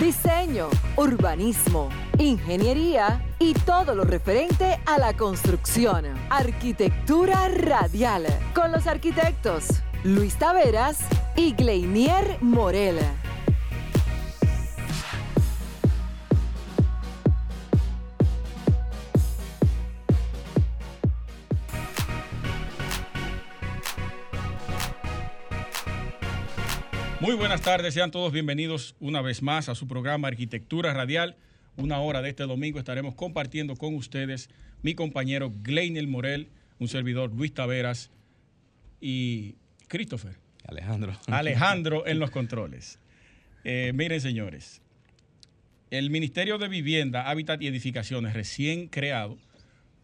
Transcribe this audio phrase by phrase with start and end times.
[0.00, 6.06] Diseño, Urbanismo, Ingeniería y todo lo referente a la construcción.
[6.30, 10.98] Arquitectura Radial, con los arquitectos Luis Taveras
[11.36, 12.98] y Gleinier Morel.
[27.32, 31.34] Muy buenas tardes, sean todos bienvenidos una vez más a su programa Arquitectura Radial.
[31.78, 34.50] Una hora de este domingo estaremos compartiendo con ustedes
[34.82, 38.10] mi compañero Gleinel Morel, un servidor Luis Taveras
[39.00, 39.54] y
[39.88, 40.36] Christopher.
[40.68, 41.18] Alejandro.
[41.26, 42.98] Alejandro en los controles.
[43.64, 44.82] Eh, miren, señores,
[45.90, 49.38] el Ministerio de Vivienda, Hábitat y Edificaciones, recién creado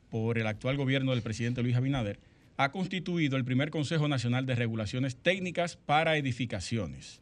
[0.08, 2.20] por el actual gobierno del presidente Luis Abinader,
[2.58, 7.20] ha constituido el primer Consejo Nacional de Regulaciones Técnicas para Edificaciones.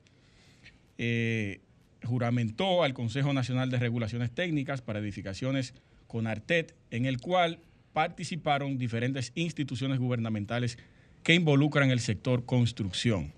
[0.97, 1.61] Eh,
[2.03, 5.75] juramentó al Consejo Nacional de Regulaciones Técnicas para Edificaciones
[6.07, 7.59] con Artet, en el cual
[7.93, 10.79] participaron diferentes instituciones gubernamentales
[11.23, 13.33] que involucran el sector construcción.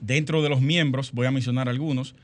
[0.00, 2.16] Dentro de los miembros, voy a mencionar algunos,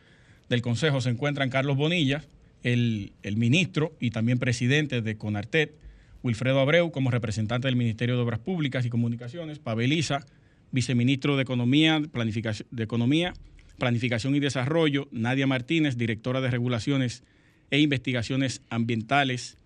[0.48, 2.24] del Consejo se encuentran Carlos Bonilla,
[2.64, 5.85] el, el ministro y también presidente de CONARTET,
[6.26, 10.26] Wilfredo Abreu como representante del Ministerio de Obras Públicas y Comunicaciones, Pabeliza,
[10.72, 13.32] viceministro de Economía, Planificación, de Economía,
[13.78, 17.22] Planificación y Desarrollo, Nadia Martínez, directora de Regulaciones
[17.70, 19.56] e Investigaciones Ambientales.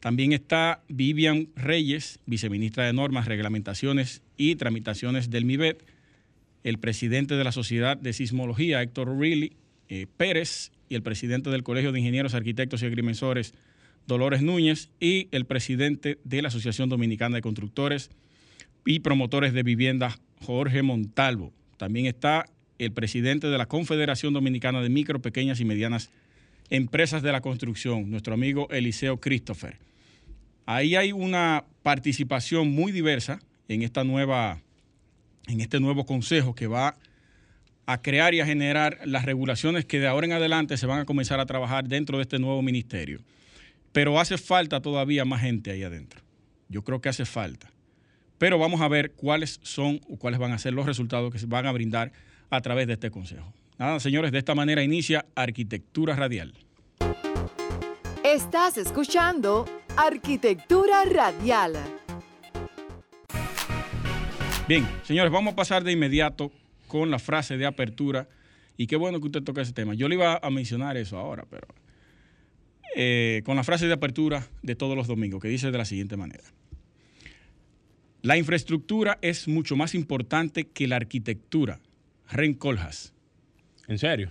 [0.00, 5.82] También está Vivian Reyes, viceministra de Normas, Reglamentaciones y Tramitaciones del MIBET,
[6.62, 9.56] el presidente de la Sociedad de Sismología, Héctor Reilly
[9.88, 13.54] eh, Pérez, y el presidente del Colegio de Ingenieros, Arquitectos y Agrimensores,
[14.08, 18.10] Dolores Núñez, y el presidente de la Asociación Dominicana de Constructores
[18.86, 21.52] y Promotores de Vivienda, Jorge Montalvo.
[21.76, 22.46] También está
[22.78, 26.10] el presidente de la Confederación Dominicana de Micro, Pequeñas y Medianas
[26.70, 29.76] Empresas de la Construcción, nuestro amigo Eliseo Christopher.
[30.64, 34.62] Ahí hay una participación muy diversa en esta nueva,
[35.48, 36.96] en este nuevo consejo que va
[37.84, 41.04] a crear y a generar las regulaciones que de ahora en adelante se van a
[41.04, 43.20] comenzar a trabajar dentro de este nuevo ministerio.
[43.92, 46.20] Pero hace falta todavía más gente ahí adentro.
[46.68, 47.70] Yo creo que hace falta.
[48.38, 51.46] Pero vamos a ver cuáles son o cuáles van a ser los resultados que se
[51.46, 52.12] van a brindar
[52.50, 53.52] a través de este consejo.
[53.78, 56.54] Nada, señores, de esta manera inicia Arquitectura Radial.
[58.24, 59.64] Estás escuchando
[59.96, 61.74] Arquitectura Radial.
[64.68, 66.52] Bien, señores, vamos a pasar de inmediato
[66.88, 68.28] con la frase de apertura.
[68.76, 69.94] Y qué bueno que usted toque ese tema.
[69.94, 71.66] Yo le iba a mencionar eso ahora, pero
[73.00, 76.16] eh, con la frase de apertura de todos los domingos, que dice de la siguiente
[76.16, 76.42] manera.
[78.22, 81.78] La infraestructura es mucho más importante que la arquitectura.
[82.28, 83.14] Ren Coljas.
[83.86, 84.30] ¿En serio?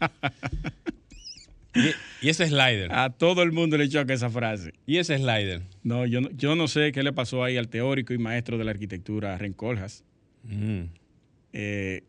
[1.74, 2.90] ¿Y, y, ese slider?
[2.94, 4.72] A todo el mundo le choca esa frase.
[4.86, 5.60] ¿Y ese slider?
[5.82, 8.64] No, yo no, yo no sé qué le pasó ahí al teórico y maestro de
[8.64, 10.02] la arquitectura, Ren Coljas.
[10.44, 10.84] Mm.
[11.52, 12.04] Eh,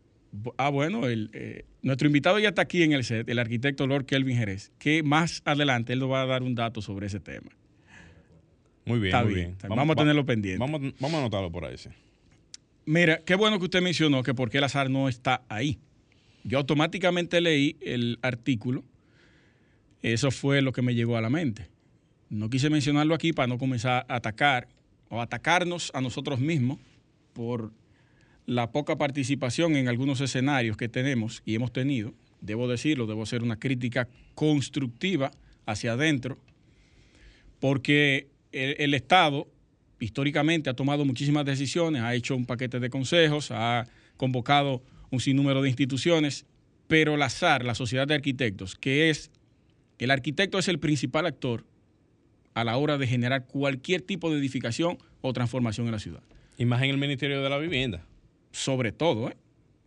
[0.56, 4.06] ah, bueno, el, eh, nuestro invitado ya está aquí en el set, el arquitecto Lord
[4.06, 7.50] Kelvin Jerez, que más adelante él nos va a dar un dato sobre ese tema.
[8.84, 9.46] Muy bien, Está muy bien.
[9.46, 9.52] bien.
[9.52, 9.76] Está bien.
[9.76, 10.58] Vamos a tenerlo pendiente.
[10.58, 11.90] Vamos, vamos a anotarlo por ahí, sí.
[12.86, 15.78] Mira, qué bueno que usted mencionó que por qué el azar no está ahí.
[16.42, 18.82] Yo automáticamente leí el artículo.
[20.00, 21.68] Eso fue lo que me llegó a la mente.
[22.30, 24.68] No quise mencionarlo aquí para no comenzar a atacar
[25.10, 26.78] o atacarnos a nosotros mismos
[27.34, 27.72] por
[28.48, 32.14] la poca participación en algunos escenarios que tenemos y hemos tenido.
[32.40, 35.30] Debo decirlo, debo hacer una crítica constructiva
[35.66, 36.38] hacia adentro,
[37.60, 39.46] porque el, Estado
[40.00, 43.86] históricamente ha tomado muchísimas decisiones, ha hecho un paquete de consejos, ha
[44.16, 46.46] convocado un sinnúmero de instituciones,
[46.86, 49.30] pero la SAR, la Sociedad de Arquitectos, que es,
[49.98, 51.66] el arquitecto es el principal actor
[52.54, 56.22] a la hora de generar cualquier tipo de edificación o transformación en la ciudad.
[56.56, 58.06] Y más en el Ministerio de la Vivienda.
[58.50, 59.36] Sobre todo, ¿eh?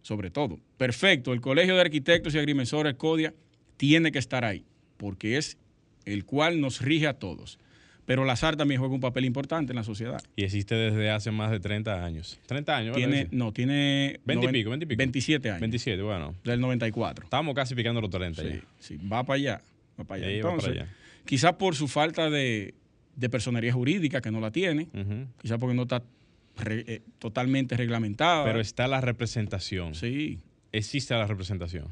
[0.01, 0.59] Sobre todo.
[0.77, 3.33] Perfecto, el Colegio de Arquitectos y Agrimensores, CODIA,
[3.77, 4.65] tiene que estar ahí,
[4.97, 5.57] porque es
[6.05, 7.59] el cual nos rige a todos
[8.05, 10.21] pero la SAR también juega un papel importante en la sociedad.
[10.35, 12.39] Y existe desde hace más de 30 años.
[12.47, 14.97] 30 años, Tiene, no, tiene 20 y pico, 20 y pico.
[14.97, 15.61] 27 años.
[15.61, 16.35] 27, bueno.
[16.43, 17.23] Del 94.
[17.25, 18.61] Estamos casi picando los 30 Sí, ya.
[18.79, 19.61] sí, va para allá.
[19.99, 20.43] Va para allá.
[20.43, 20.87] Va para allá.
[21.25, 22.73] quizás por su falta de,
[23.15, 24.87] de personería jurídica que no la tiene,
[25.41, 26.03] quizás porque no está
[26.57, 28.43] re- eh, totalmente reglamentada.
[28.45, 29.95] Pero está la representación.
[29.95, 30.39] sí,
[30.73, 31.87] Existe la representación.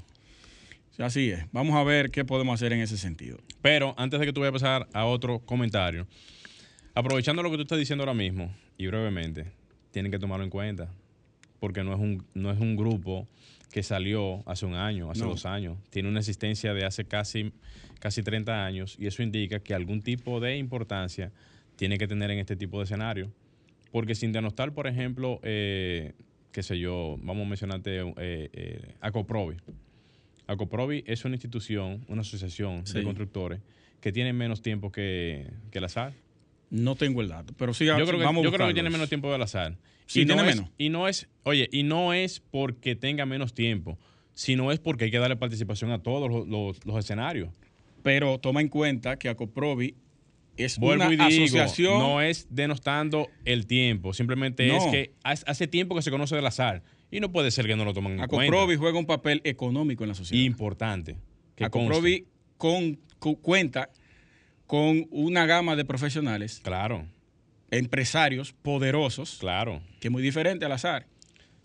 [0.92, 1.46] sí, así es.
[1.52, 3.38] Vamos a ver qué podemos hacer en ese sentido.
[3.62, 6.08] Pero antes de que tú vayas a pasar a otro comentario,
[6.96, 9.52] aprovechando lo que tú estás diciendo ahora mismo y brevemente,
[9.92, 10.90] tienen que tomarlo en cuenta.
[11.60, 13.28] Porque no es un, no es un grupo
[13.72, 15.30] que salió hace un año, hace No.
[15.32, 15.78] dos años.
[15.90, 17.52] Tiene una existencia de hace casi,
[18.00, 21.32] casi 30 años y eso indica que algún tipo de importancia
[21.76, 23.30] tiene que tener en este tipo de escenario.
[23.92, 26.14] Porque sin denostar, por ejemplo, eh,
[26.52, 29.58] qué sé yo, vamos a mencionarte eh, eh, Acoprovi.
[30.48, 33.62] Acoprovi es una institución, una asociación de constructores
[34.02, 36.14] que tiene menos tiempo que, que la SAR.
[36.72, 39.10] No tengo el dato, pero sí, Yo creo, que, vamos yo creo que tiene menos
[39.10, 39.76] tiempo de la SAR.
[40.06, 40.72] Sí, y no tiene es, menos.
[40.78, 43.98] Y no es, oye, y no es porque tenga menos tiempo,
[44.34, 47.50] sino es porque hay que darle participación a todos los, los- los escenarios.
[48.04, 49.96] Pero toma en cuenta que Acoprovi
[50.66, 52.00] es Vuelvo una y digo, asociación.
[52.00, 56.52] no es denostando el tiempo, simplemente es que hace tiempo que se conoce de la
[56.52, 58.36] SAR y no puede ser que no lo tomen en cuenta.
[58.44, 60.44] Acoprovi juega un papel económico en la sociedad.
[60.44, 61.18] Importante.
[61.56, 61.70] que
[62.58, 63.90] con, cu- cuenta
[64.68, 66.62] con una gama de profesionales.
[66.64, 67.06] Claro,
[67.72, 69.82] empresarios poderosos, claro.
[70.00, 71.08] que es muy diferente al azar.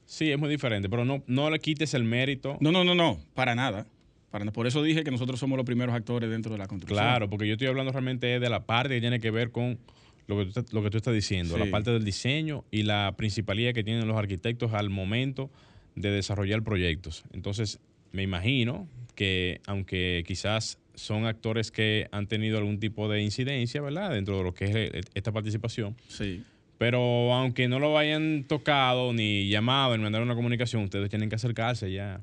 [0.07, 2.59] Sí, es muy diferente, pero no, no le quites el mérito.
[2.61, 3.87] No, no, no, no, para nada.
[4.35, 6.99] Para, por eso dije que nosotros somos los primeros actores dentro de la construcción.
[6.99, 9.79] Claro, porque yo estoy hablando realmente de la parte que tiene que ver con
[10.27, 11.61] lo que tú, estás- lo que tú estás diciendo, Sí.
[11.65, 15.51] la parte del diseño y la principalía que tienen los arquitectos al momento
[15.95, 17.23] de desarrollar proyectos.
[17.33, 17.79] Entonces,
[18.11, 24.11] me imagino que aunque quizás son actores que han tenido algún tipo de incidencia, ¿verdad?
[24.11, 26.43] Dentro de lo que es eh, esta participación, Sí.
[26.77, 31.37] pero aunque no lo hayan tocado ni llamado ni mandar una comunicación, ustedes tienen que
[31.37, 32.21] acercarse ya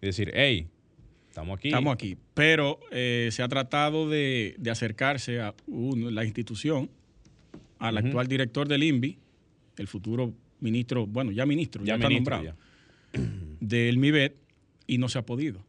[0.00, 0.66] y decir, hey,
[1.32, 1.68] estamos aquí.
[1.68, 2.16] Estamos aquí.
[2.34, 6.90] Pero eh, se ha tratado de, de acercarse a la institución,
[7.78, 9.18] al actual director del INVI,
[9.78, 12.54] el futuro ministro, bueno, ya ministro, ya, Ya está nombrado, ya.
[13.60, 14.36] del MIBET,
[14.86, 15.64] y no se ha podido.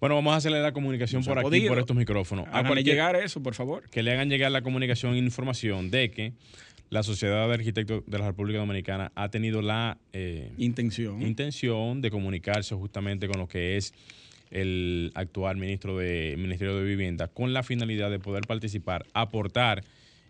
[0.00, 1.68] Bueno, vamos a hacerle la comunicación No por aquí, podido.
[1.68, 2.46] por estos micrófonos.
[2.46, 3.88] A Háganle cualquier- llegar eso, por favor.
[3.90, 6.32] que le hagan llegar la comunicación e información de que
[6.90, 11.22] la Sociedad de Arquitectos de la República Dominicana ha tenido la eh, Intención.
[11.22, 13.94] intención de comunicarse justamente con lo que es
[14.52, 19.82] el actual ministro de Ministerio de Vivienda con la finalidad de poder participar, aportar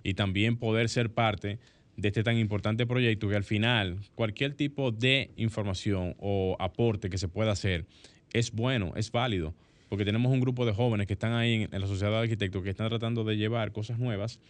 [0.03, 1.59] y también poder ser parte
[1.97, 7.19] de este tan importante proyecto que al final cualquier tipo de información o aporte que
[7.19, 7.85] se pueda hacer
[8.33, 9.55] es bueno, es válido,
[9.89, 12.71] porque tenemos un grupo de jóvenes que están ahí en, la sociedad de arquitectos que
[12.71, 14.41] están tratando de llevar cosas nuevas,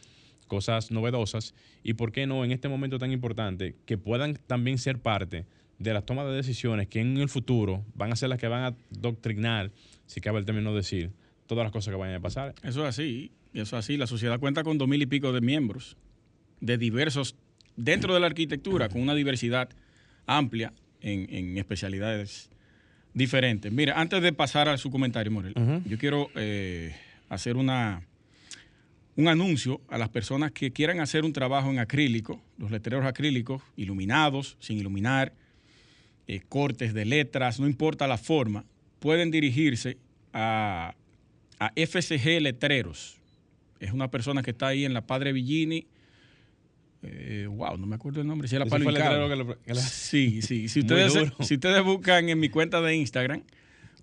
[0.46, 4.98] cosas novedosas y por qué no en este momento tan importante que puedan también ser
[4.98, 5.46] parte
[5.82, 8.64] de las tomas de decisiones que en el futuro van a ser las que van
[8.64, 9.70] a doctrinar,
[10.06, 11.10] si cabe el término decir,
[11.46, 12.54] todas las cosas que vayan a pasar.
[12.62, 13.32] Eso es así.
[13.52, 13.96] Eso es así.
[13.96, 15.96] La sociedad cuenta con dos mil y pico de miembros,
[16.60, 17.36] de diversos,
[17.76, 19.68] dentro de la arquitectura, con una diversidad
[20.26, 22.48] amplia en, en especialidades
[23.12, 23.70] diferentes.
[23.70, 26.94] Mira, antes de pasar a su comentario, Morel, yo quiero eh,
[27.28, 28.06] hacer una,
[29.16, 33.62] un anuncio a las personas que quieran hacer un trabajo en acrílico, los letreros acrílicos,
[33.76, 35.34] iluminados, sin iluminar,
[36.34, 38.64] eh, cortes de letras, no importa la forma,
[39.00, 39.96] pueden dirigirse
[40.32, 40.94] a,
[41.58, 43.18] a FCG Letreros.
[43.80, 45.86] Es una persona que está ahí en la Padre Villini.
[47.02, 48.46] eh, wow, no me acuerdo el nombre.
[48.48, 48.66] Si es la
[49.82, 50.68] Sí, sí.
[50.68, 53.42] Si ustedes, si ustedes buscan en mi cuenta de Instagram,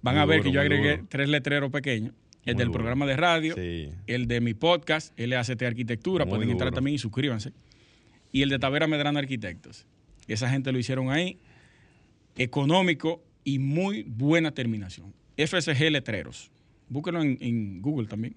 [0.01, 1.07] van Muy a ver duro, que yo agregué duro.
[1.09, 2.13] tres letreros pequeños.
[2.45, 2.79] El Muy del duro.
[2.79, 3.89] programa de radio, Sí.
[4.07, 7.53] el de mi podcast, LACT Arquitectura, Muy pueden entrar también y suscríbanse.
[8.31, 9.85] Y el de Tavera Medrano Arquitectos.
[10.27, 11.37] Esa gente lo hicieron ahí,
[12.39, 15.13] económico y muy buena terminación.
[15.37, 16.49] FSG Letreros.
[16.89, 18.35] Búsquenlo en, en Google también.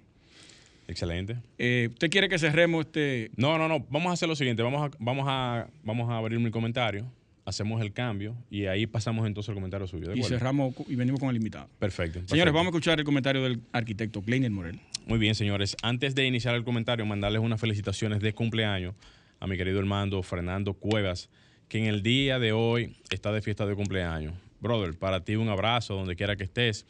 [0.89, 1.37] Excelente.
[1.59, 3.31] Eh, ¿Usted quiere que cerremos este?
[3.37, 3.81] No, no, no.
[3.89, 4.63] Vamos a hacer lo siguiente.
[4.63, 7.07] Vamos a, vamos a, vamos a abrir mi comentario,
[7.45, 10.09] hacemos el cambio y ahí pasamos entonces al comentario suyo.
[10.09, 11.69] ¿de Y cerramos y venimos con el invitado.
[11.79, 12.15] Perfecto.
[12.15, 12.53] Señores, perfecto.
[12.53, 14.81] vamos a escuchar el comentario del arquitecto Kleiner Morel.
[15.07, 15.77] Muy bien, señores.
[15.83, 18.95] Antes de iniciar el comentario, mandarles unas felicitaciones de cumpleaños
[19.41, 21.29] a mi querido hermano Fernando Cuevas,
[21.73, 24.35] que en el día de hoy está de fiesta de cumpleaños.
[24.61, 26.85] Brother, para ti un abrazo donde quiera que estés.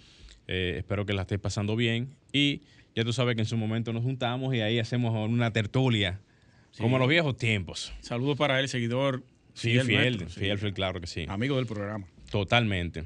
[0.48, 2.16] Eh, espero que la estés pasando bien.
[2.32, 2.62] Y
[2.96, 6.18] ya tú sabes que en su momento nos juntamos y ahí hacemos una tertulia,
[6.78, 7.92] como en los viejos tiempos.
[8.00, 9.22] Saludos para él, seguidor.
[9.54, 10.40] Sí, fiel, fiel, nuestro, sí.
[10.40, 11.26] fiel, fiel, claro que sí.
[11.28, 12.08] Amigo del programa.
[12.32, 13.04] Totalmente.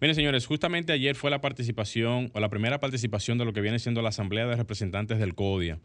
[0.00, 3.78] Miren, señores, justamente ayer fue la participación, o la primera participación de lo que viene
[3.78, 5.80] siendo la Asamblea de Representantes del CODIA,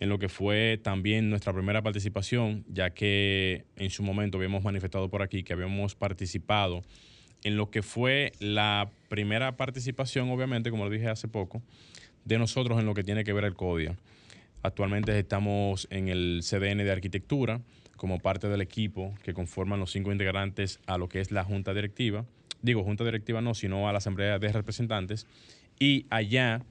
[0.00, 5.10] en lo que fue también nuestra primera participación, ya que en su momento habíamos manifestado
[5.10, 6.82] por aquí que habíamos participado
[7.44, 11.62] en lo que fue la primera participación, obviamente, como lo dije hace poco,
[12.24, 13.96] de nosotros en lo que tiene que ver el CODIA.
[14.62, 17.60] Actualmente estamos en el CDN de Arquitectura
[17.96, 21.74] como parte del equipo que conforman los cinco integrantes a lo que es la Junta
[21.74, 22.24] Directiva.
[22.62, 25.26] Digo, Junta Directiva no, sino a la Asamblea de Representantes.
[25.78, 26.62] Y allá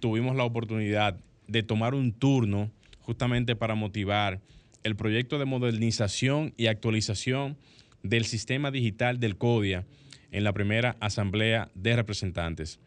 [0.00, 1.16] tuvimos la oportunidad
[1.48, 4.40] de tomar un turno justamente para motivar
[4.84, 7.56] el proyecto de modernización y actualización
[8.02, 9.84] del sistema digital del CODIA
[10.30, 12.78] en la primera Asamblea de Representantes.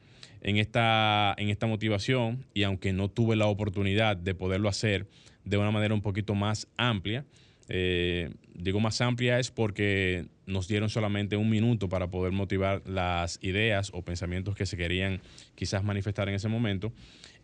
[0.42, 5.08] En esta, en esta motivación, y aunque no tuve la oportunidad de poderlo hacer
[5.44, 7.26] de una manera un poquito más amplia,
[7.68, 13.40] eh, digo más amplia es porque nos dieron solamente un minuto para poder motivar las
[13.42, 15.22] ideas o pensamientos que se querían
[15.56, 16.92] quizás manifestar en ese momento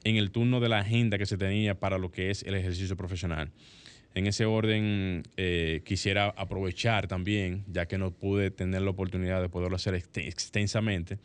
[0.09, 2.95] en el turno de la agenda que se tenía para lo que es el ejercicio
[2.95, 3.51] profesional.
[4.15, 9.49] En ese orden, eh, quisiera aprovechar también, ya que no pude tener la oportunidad de
[9.49, 11.19] poderlo hacer extensamente,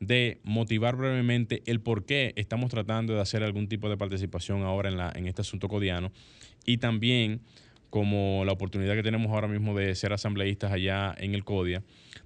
[0.00, 4.88] de motivar brevemente el por qué estamos tratando de hacer algún tipo de participación ahora
[4.88, 6.10] en, en este asunto codiano
[6.64, 7.42] y también
[7.90, 11.82] como la oportunidad que tenemos ahora mismo de ser asambleístas allá en el CODIA,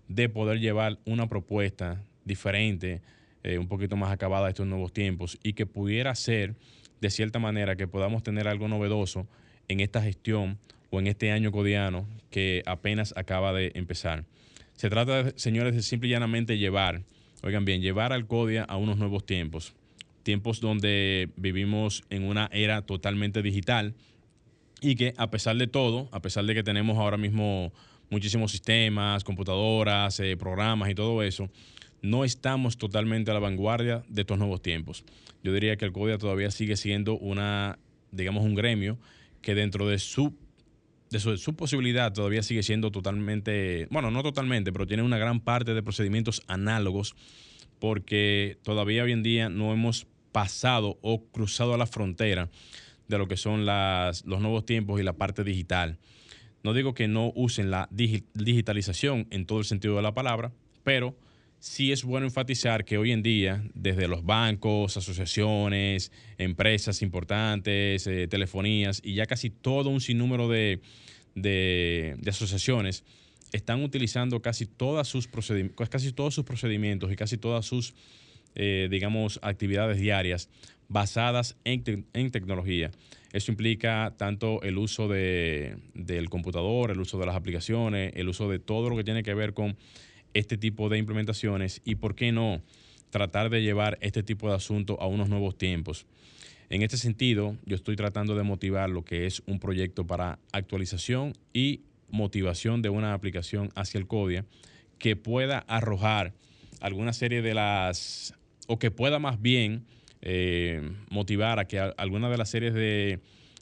[0.06, 3.02] de poder llevar una propuesta diferente,
[3.47, 6.57] eh, un poquito más acabada estos nuevos tiempos y que pudiera ser
[7.00, 9.29] de cierta manera que podamos tener algo novedoso
[9.69, 10.59] en esta gestión
[10.91, 14.25] o en este año codiano que apenas acaba de empezar.
[14.75, 17.03] Se trata, señores, de simple y llanamente llevar,
[17.45, 19.75] oigan bien, llevar al CODIA a unos nuevos tiempos,
[20.25, 23.95] tiempos donde vivimos en una era totalmente digital
[24.81, 27.73] y que a pesar de todo, a pesar de que tenemos ahora mismo
[28.11, 31.49] muchísimos sistemas, computadoras, eh, programas y todo eso,
[32.06, 35.04] no estamos totalmente a la vanguardia de estos nuevos tiempos.
[35.42, 37.78] Yo diría que el CODIA todavía sigue siendo una,
[38.12, 38.98] digamos, un gremio
[39.42, 40.34] que dentro de su,
[41.10, 45.75] de su, posibilidad todavía sigue siendo totalmente, bueno, no totalmente, pero tiene una gran parte
[45.75, 47.14] de procedimientos análogos
[47.78, 52.48] porque todavía hoy en día no hemos pasado o cruzado a la frontera
[53.08, 55.98] de lo que son las, los nuevos tiempos y la parte digital.
[56.62, 61.16] No digo que no usen la digitalización en todo el sentido de la palabra, pero
[61.66, 68.28] sí es bueno enfatizar que hoy en día, desde los bancos, asociaciones, empresas importantes, eh,
[68.28, 70.80] telefonías y ya casi todo un sinnúmero de,
[72.26, 73.02] asociaciones,
[73.52, 75.28] están utilizando casi, todas sus
[75.90, 77.94] casi todos sus procedimientos y casi todas sus,
[78.54, 80.49] eh, digamos, actividades diarias
[80.88, 81.82] basadas en,
[82.30, 82.92] tecnología.
[83.32, 88.49] Eso implica tanto el uso de, del computador, el uso de las aplicaciones, el uso
[88.49, 89.76] de todo lo que tiene que ver con
[90.38, 92.62] este tipo de implementaciones y, ¿por qué no?,
[93.11, 96.07] tratar de llevar este tipo de asuntos a unos nuevos tiempos.
[96.69, 101.33] En este sentido, yo estoy tratando de motivar lo que es un proyecto para actualización
[101.52, 104.45] y motivación de una aplicación hacia el CODIA
[104.99, 106.35] que pueda arrojar
[106.81, 108.35] alguna serie de las,
[108.66, 109.85] o que pueda más bien
[110.23, 113.21] eh, motivar a que alguna de las series de,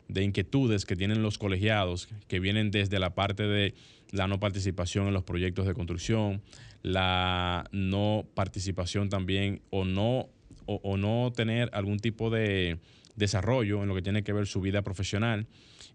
[0.08, 3.74] de inquietudes que tienen los colegiados, que vienen desde la parte de
[4.14, 6.40] la no participación en los proyectos de construcción,
[6.82, 10.28] la no participación también o no,
[10.66, 12.78] o, no tener algún tipo de
[13.16, 15.48] desarrollo en lo que tiene que ver su vida profesional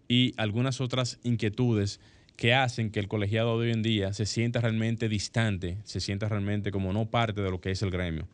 [0.06, 1.98] y algunas otras inquietudes
[2.36, 6.28] que hacen que el colegiado de hoy en día se sienta realmente distante, se sienta
[6.28, 8.28] realmente como no parte de lo que es el gremio.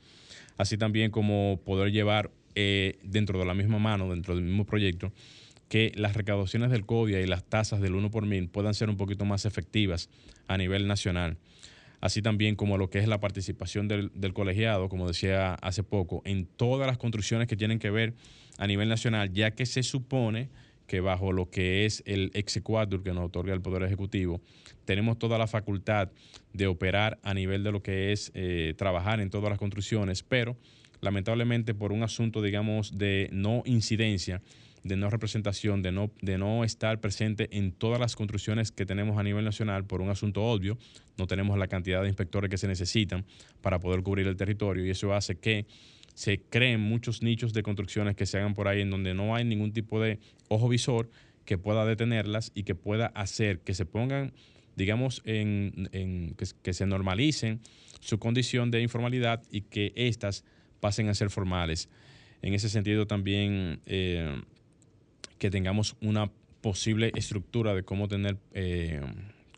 [0.59, 5.13] Así también como poder llevar eh, dentro de la misma mano, dentro del mismo proyecto,
[5.69, 8.97] que las recaudaciones del CODIA y las tasas del 1 por mil puedan ser un
[8.97, 10.09] poquito más efectivas
[10.47, 11.39] a nivel nacional.
[12.01, 16.47] Así también como lo que es la participación del, colegiado, como decía hace poco, en
[16.47, 18.15] todas las construcciones que tienen que ver
[18.59, 20.49] a nivel nacional, ya que se supone
[20.87, 24.41] que bajo lo que es el exequatur que nos otorga el Poder Ejecutivo,
[24.85, 26.11] tenemos toda la facultad
[26.53, 30.57] de operar a nivel de lo que es eh, trabajar en todas las construcciones, pero
[31.01, 34.43] lamentablemente por un asunto, digamos, de no incidencia,
[34.87, 39.19] de no representación, de no, de no estar presente en todas las construcciones que tenemos
[39.19, 40.79] a nivel nacional por un asunto obvio.
[41.19, 43.25] No tenemos la cantidad de inspectores que se necesitan
[43.61, 45.67] para poder cubrir el territorio y eso hace que
[46.15, 49.45] se creen muchos nichos de construcciones que se hagan por ahí en donde no hay
[49.45, 51.11] ningún tipo de ojo visor
[51.45, 54.33] que pueda detenerlas y que pueda hacer que se pongan,
[54.77, 57.61] digamos, en, que, se normalicen
[58.01, 60.45] su condición de informalidad y que éstas
[60.81, 61.91] pasen a ser formales.
[62.41, 64.41] En ese sentido también eh,
[65.39, 69.01] que tengamos una posible estructura de cómo tener eh,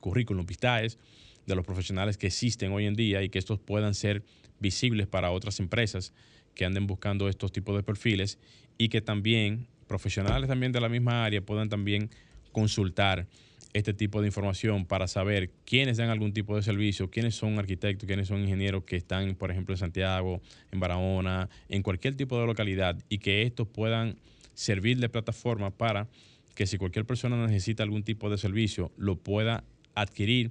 [0.01, 0.99] currículum pistaes
[1.47, 4.23] de los profesionales que existen hoy en día y que estos puedan ser
[4.61, 6.13] visibles para otras empresas
[6.55, 8.39] que anden buscando estos tipos de perfiles
[8.77, 12.11] y que también profesionales también de la misma área puedan también
[12.53, 13.27] consultar
[13.73, 18.07] este tipo de información para saber quiénes dan algún tipo de servicio, quiénes son arquitectos,
[18.07, 20.41] quiénes son ingenieros que están, por ejemplo, en Santiago,
[20.73, 24.17] en Barahona, en cualquier tipo de localidad y que estos puedan
[24.59, 26.09] servir de plataforma para
[26.57, 29.63] que si cualquier persona necesita algún tipo de servicio, lo pueda
[29.95, 30.51] adquirir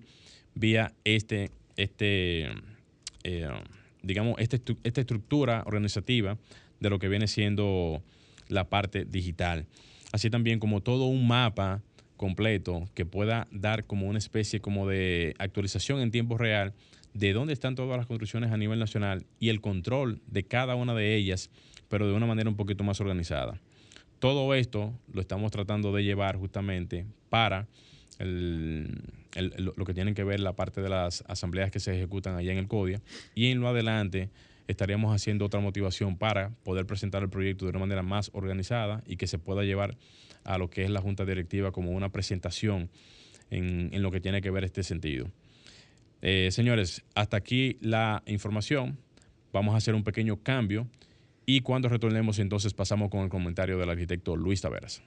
[0.56, 2.50] vía este, este
[3.26, 3.50] eh,
[4.02, 6.38] digamos, este, esta estructura organizativa
[6.80, 8.02] de lo que viene siendo
[8.48, 9.66] la parte digital.
[10.14, 11.82] Así también como todo un mapa
[12.16, 16.74] completo que pueda dar como una especie como de actualización en tiempo real
[17.14, 20.94] de dónde están todas las construcciones a nivel nacional y el control de cada una
[20.94, 21.50] de ellas,
[21.90, 23.60] pero de una manera un poquito más organizada.
[24.20, 27.68] Todo esto lo estamos tratando de llevar justamente para
[28.20, 32.58] lo que tienen que ver la parte de las asambleas que se ejecutan allá en
[32.58, 33.02] el CODIA
[33.36, 34.32] y en lo adelante
[34.68, 39.18] estaríamos haciendo otra motivación para poder presentar el proyecto de una manera más organizada y
[39.18, 39.98] que se pueda llevar
[40.44, 42.90] a lo que es la Junta Directiva como una presentación
[43.50, 45.30] en, lo que tiene que ver este sentido.
[46.22, 48.98] Eh, señores, hasta aquí la información.
[49.54, 50.88] Vamos a hacer un pequeño cambio
[51.50, 55.02] y cuando retornemos entonces pasamos con el comentario del arquitecto Luis Taveras.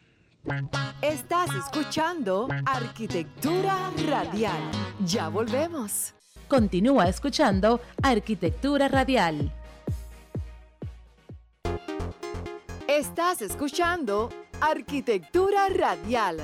[1.02, 4.62] Estás escuchando Arquitectura Radial.
[5.04, 6.14] Ya volvemos.
[6.48, 9.52] Continúa escuchando Arquitectura Radial.
[12.88, 14.30] Estás escuchando
[14.62, 16.38] Arquitectura Radial.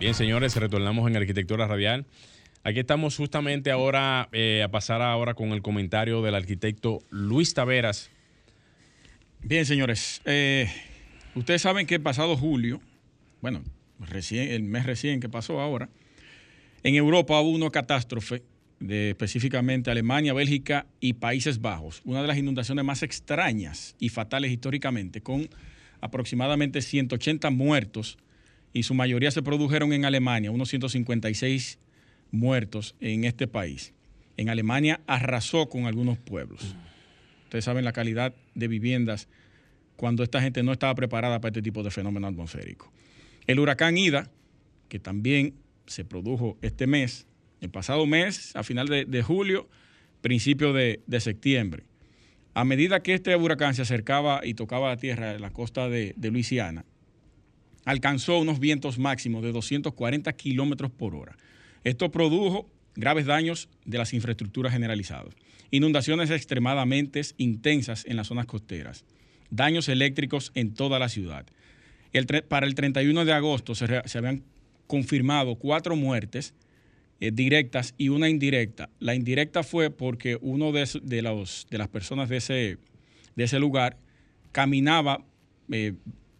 [0.00, 2.06] Bien, señores, retornamos en Arquitectura Radial.
[2.64, 8.08] Aquí estamos justamente ahora eh, a pasar ahora con el comentario del arquitecto Luis Taveras.
[9.40, 10.70] Bien, señores, eh,
[11.34, 12.80] ustedes saben que el pasado julio,
[13.40, 13.64] bueno,
[13.98, 15.88] recién, el mes recién que pasó ahora,
[16.84, 18.44] en Europa hubo una catástrofe
[18.78, 24.52] de específicamente Alemania, Bélgica y Países Bajos, una de las inundaciones más extrañas y fatales
[24.52, 25.48] históricamente, con
[26.00, 28.18] aproximadamente 180 muertos
[28.72, 31.80] y su mayoría se produjeron en Alemania, unos 156
[32.32, 33.94] muertos en este país.
[34.36, 36.74] En Alemania arrasó con algunos pueblos.
[37.44, 39.28] Ustedes saben la calidad de viviendas
[39.96, 42.90] cuando esta gente no estaba preparada para este tipo de fenómeno atmosférico.
[43.46, 44.30] El huracán Ida,
[44.88, 45.54] que también
[45.86, 47.26] se produjo este mes,
[47.60, 49.68] el pasado mes, a final de, julio,
[50.20, 51.84] principio de, septiembre.
[52.54, 56.14] A medida que este huracán se acercaba y tocaba la tierra en la costa de,
[56.20, 56.84] Luisiana,
[57.84, 61.36] alcanzó unos vientos máximos de 240 kilómetros por hora.
[61.84, 65.34] Esto produjo graves daños de las infraestructuras generalizadas,
[65.70, 69.04] inundaciones extremadamente intensas en las zonas costeras,
[69.50, 71.46] daños eléctricos en toda la ciudad.
[72.48, 74.44] para el 31 de agosto se, habían
[74.86, 76.54] confirmado cuatro muertes
[77.20, 78.90] eh, directas y una indirecta.
[78.98, 82.78] La indirecta fue porque uno de, los, de las personas de ese,
[83.34, 83.96] de ese lugar
[84.52, 85.24] caminaba
[85.70, 85.94] eh,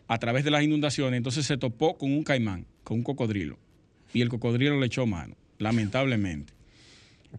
[0.08, 3.58] a través de las inundaciones, entonces se topó con un caimán, con un cocodrilo
[4.12, 6.52] y el cocodrilo le echó mano, lamentablemente.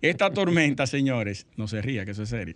[0.02, 2.56] Esta tormenta, señores, no se ría, que eso es serio.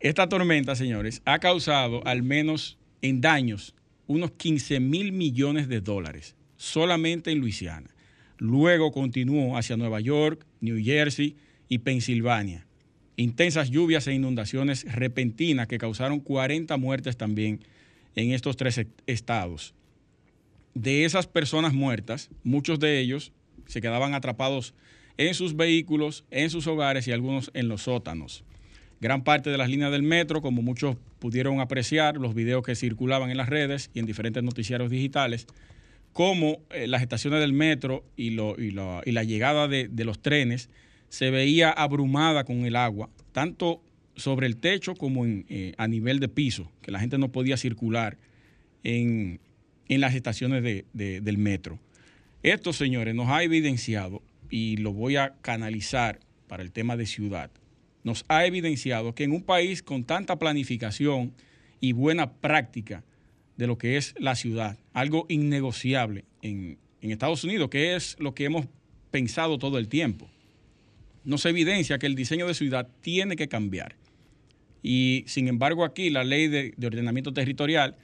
[0.00, 3.74] Esta tormenta, señores, ha causado al menos en daños
[4.06, 7.90] unos 15 mil millones de dólares solamente en Luisiana.
[8.38, 11.36] Luego continuó hacia Nueva York, New Jersey
[11.68, 12.66] y Pensilvania.
[13.16, 17.60] Intensas lluvias e inundaciones repentinas que causaron 40 muertes también
[18.16, 19.74] en estos tres estados.
[20.74, 23.32] De esas personas muertas, muchos de ellos
[23.66, 24.74] se quedaban atrapados
[25.16, 28.44] en sus vehículos, en sus hogares y algunos en los sótanos.
[29.00, 33.30] Gran parte de las líneas del metro, como muchos pudieron apreciar, los videos que circulaban
[33.30, 35.46] en las redes y en diferentes noticiarios digitales,
[36.12, 40.70] como eh, las estaciones del metro y, la llegada de, los trenes
[41.08, 43.82] se veía abrumada con el agua, tanto
[44.16, 48.16] sobre el techo como eh, a nivel de piso, que la gente no podía circular
[48.84, 49.40] en,
[49.88, 51.78] las estaciones del metro.
[52.44, 57.50] Esto, señores, nos ha evidenciado, y lo voy a canalizar para el tema de ciudad,
[58.02, 61.32] nos ha evidenciado que en un país con tanta planificación
[61.80, 63.02] y buena práctica
[63.56, 68.44] de lo que es la ciudad, algo innegociable en, Estados Unidos, que es lo que
[68.44, 68.66] hemos
[69.10, 70.28] pensado todo el tiempo,
[71.24, 73.96] nos evidencia que el diseño de ciudad tiene que cambiar.
[74.82, 77.96] Y sin embargo aquí la ley de ordenamiento territorial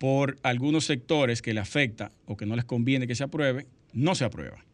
[0.00, 4.14] por algunos sectores que le afecta o que no les conviene que se apruebe, no
[4.14, 4.64] se aprueba.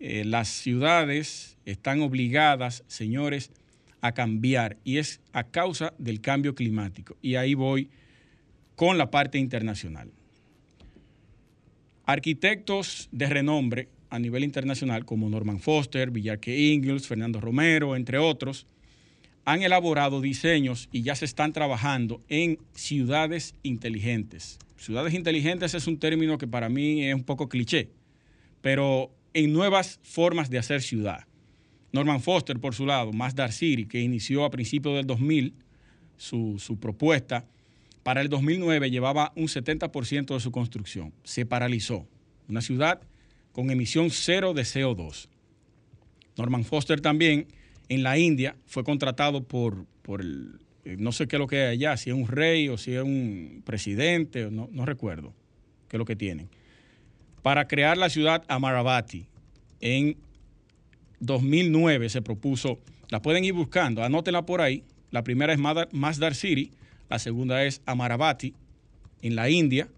[0.00, 3.50] Eh, las ciudades están obligadas, señores,
[4.02, 7.16] a cambiar y es a causa del cambio climático.
[7.22, 7.88] Y ahí voy
[8.76, 10.10] con la parte internacional.
[12.04, 18.66] Arquitectos de renombre a nivel internacional como Norman Foster, Villarque Ingles, Fernando Romero, entre otros,
[19.44, 24.58] han elaborado diseños y ya se están trabajando en ciudades inteligentes.
[24.76, 27.90] Ciudades inteligentes es un término que para mí es un poco cliché,
[28.60, 31.26] pero en nuevas formas de hacer ciudad.
[31.92, 35.54] Norman Foster, por su lado, Masdar City, que inició a principios del 2000
[36.16, 37.46] su, su propuesta,
[38.02, 41.12] para el 2009 llevaba un 70% de su construcción.
[41.22, 42.08] Se paralizó.
[42.48, 43.00] Una ciudad
[43.52, 45.28] con emisión cero de CO2.
[46.36, 47.46] Norman Foster también
[47.88, 51.62] en la India fue contratado por, por el, eh, no sé qué es lo que
[51.62, 55.32] hay allá, si es un rey o si es un presidente, no, no recuerdo
[55.88, 56.48] qué es lo que tienen,
[57.42, 59.26] para crear la ciudad Amaravati.
[59.80, 60.16] En
[61.20, 64.84] 2009 se propuso, la pueden ir buscando, anótenla por ahí.
[65.10, 65.58] La primera es
[65.92, 66.72] Masdar City,
[67.08, 68.54] la segunda es Amaravati,
[69.22, 69.88] en la India.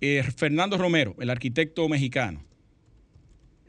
[0.00, 2.44] Eh, Fernando Romero, el arquitecto mexicano,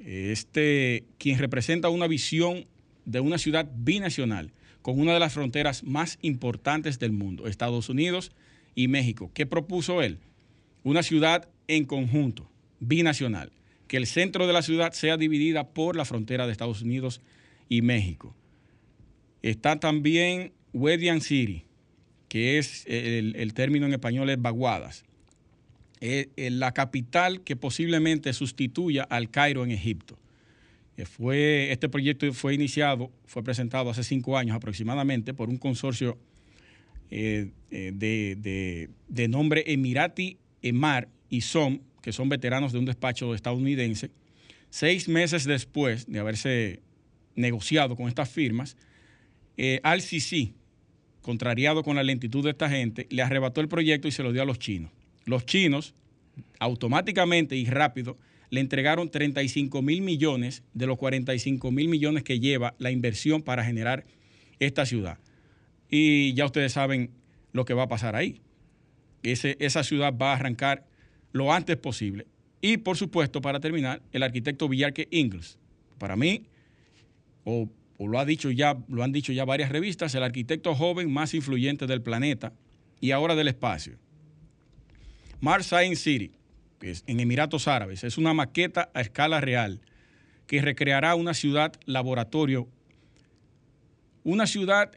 [0.06, 2.66] este, quien representa una visión
[3.06, 8.32] de una ciudad binacional con una de las fronteras más importantes del mundo, Estados Unidos
[8.76, 9.32] y México.
[9.34, 10.20] ¿Qué propuso él?
[10.84, 13.52] Una ciudad en conjunto, binacional,
[13.88, 17.22] que el centro de la ciudad sea dividida por la frontera de Estados Unidos
[17.68, 18.36] y México.
[19.42, 21.66] Está también Wedian City,
[22.30, 25.06] que es el, el término en español es Baguadas,
[26.00, 30.20] eh, la capital que posiblemente sustituya al Cairo en Egipto.
[30.96, 36.20] Eh, fue, este proyecto fue iniciado, fue presentado hace cinco años aproximadamente por un consorcio
[37.10, 44.12] eh, de, de, nombre Emirati Emar y SOM, que son veteranos de un despacho estadounidense.
[44.70, 46.82] Seis meses después de haberse
[47.36, 48.76] negociado con estas firmas,
[49.84, 50.54] Al-Sisi,
[51.22, 54.44] contrariado con la lentitud de esta gente, le arrebató el proyecto y se lo dio
[54.44, 54.92] a los chinos
[55.28, 55.94] los chinos
[56.60, 58.18] automáticamente y rápido
[58.50, 63.64] le entregaron 35 mil millones de los 45 mil millones que lleva la inversión para
[63.64, 64.06] generar
[64.60, 65.20] esta ciudad.
[65.90, 67.12] Y ya ustedes saben
[67.52, 68.42] lo que va a pasar ahí.
[69.22, 70.88] esa ciudad va a arrancar
[71.34, 72.26] lo antes posible.
[72.62, 75.60] Y por supuesto, para terminar, el arquitecto Villarque Ingles.
[75.98, 76.44] Para mí,
[77.44, 81.34] o, lo, ha dicho ya, lo han dicho ya varias revistas, el arquitecto joven más
[81.34, 82.54] influyente del planeta
[83.02, 83.98] y ahora del espacio.
[85.40, 86.32] Marsain City,
[86.80, 89.82] que es en Emiratos Árabes, es una maqueta a escala real
[90.48, 92.68] que recreará una ciudad laboratorio,
[94.24, 94.92] una ciudad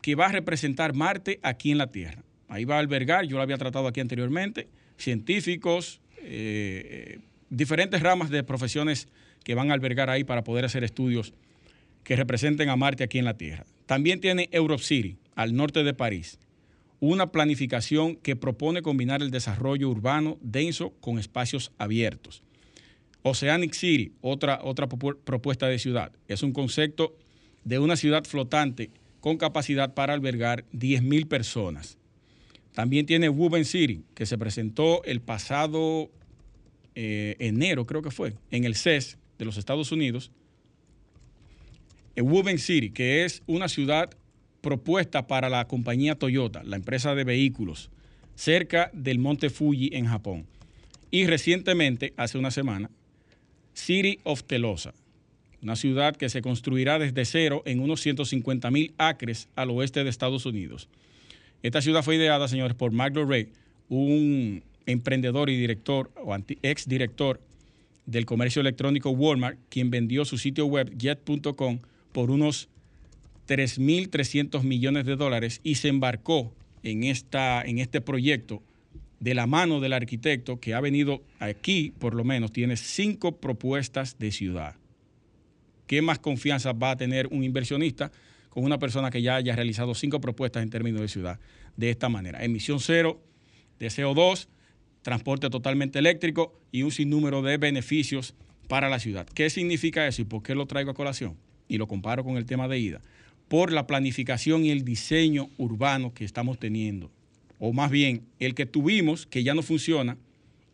[0.00, 2.22] que va a representar Marte aquí en la Tierra.
[2.48, 7.18] Ahí va a albergar, yo lo había tratado aquí anteriormente, científicos, eh,
[7.48, 9.08] diferentes ramas de profesiones
[9.44, 11.34] que van a albergar ahí para poder hacer estudios
[12.04, 13.66] que representen a Marte aquí en la Tierra.
[13.86, 16.38] También tiene Europe City, al norte de París,
[17.00, 22.42] una planificación que propone combinar el desarrollo urbano denso con espacios abiertos.
[23.22, 27.16] Oceanic City, otra, otra propuesta de ciudad, es un concepto
[27.64, 31.98] de una ciudad flotante con capacidad para albergar 10.000 personas.
[32.72, 36.10] También tiene Woven City, que se presentó el pasado
[36.94, 40.30] eh, enero, creo que fue, en el CES de los Estados Unidos.
[42.16, 44.10] Woven City, que es una ciudad
[44.60, 47.90] propuesta para la compañía Toyota, la empresa de vehículos,
[48.34, 50.46] cerca del Monte Fuji en Japón.
[51.10, 52.90] Y recientemente, hace una semana,
[53.74, 54.94] City of Telosa,
[55.62, 60.10] una ciudad que se construirá desde cero en unos 150 mil acres al oeste de
[60.10, 60.88] Estados Unidos.
[61.62, 63.48] Esta ciudad fue ideada, señores, por Mark Ray,
[63.88, 67.40] un emprendedor y director o ex director
[68.06, 71.80] del comercio electrónico Walmart, quien vendió su sitio web jet.com
[72.12, 72.68] por unos
[73.50, 78.62] 3.300 millones de dólares y se embarcó en, esta, en este proyecto
[79.18, 84.20] de la mano del arquitecto que ha venido aquí, por lo menos, tiene cinco propuestas
[84.20, 84.76] de ciudad.
[85.88, 88.12] ¿Qué más confianza va a tener un inversionista
[88.50, 91.40] con una persona que ya haya realizado cinco propuestas en términos de ciudad
[91.76, 92.44] de esta manera?
[92.44, 93.20] Emisión cero
[93.80, 94.46] de CO2,
[95.02, 98.36] transporte totalmente eléctrico y un sinnúmero de beneficios
[98.68, 99.26] para la ciudad.
[99.26, 101.36] ¿Qué significa eso y por qué lo traigo a colación?
[101.66, 103.00] Y lo comparo con el tema de ida
[103.50, 107.10] por la planificación y el diseño urbano que estamos teniendo,
[107.58, 110.16] o más bien el que tuvimos, que ya no funciona,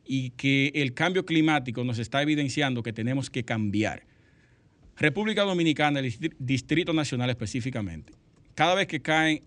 [0.04, 4.02] y que el cambio climático nos está evidenciando que tenemos que cambiar.
[4.98, 8.12] República Dominicana, el Distrito Nacional específicamente,
[8.54, 9.42] cada vez que cae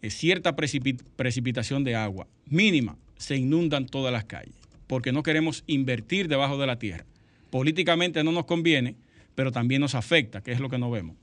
[0.00, 4.56] eh, cierta precipitación de agua mínima, se inundan todas las calles,
[4.86, 7.04] porque no queremos invertir debajo de la tierra.
[7.50, 8.96] Políticamente no nos conviene,
[9.34, 11.21] pero también nos afecta, que es lo que no vemos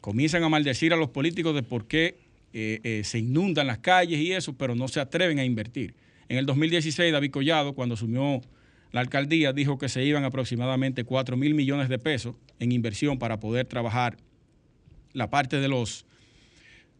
[0.00, 2.18] comienzan a maldecir a los políticos de por qué
[2.52, 5.94] eh, eh, se inundan las calles y eso, pero no se atreven a invertir.
[6.28, 8.40] En el 2016, David Collado, cuando asumió
[8.92, 13.38] la alcaldía, dijo que se iban aproximadamente 4 mil millones de pesos en inversión para
[13.40, 14.16] poder trabajar
[15.12, 16.06] la parte de los,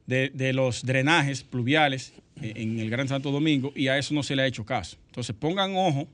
[0.06, 4.37] de, los drenajes pluviales eh, en el Gran Santo Domingo y a eso no se
[4.37, 4.98] le ha hecho caso.
[5.06, 6.08] Entonces pongan ojo,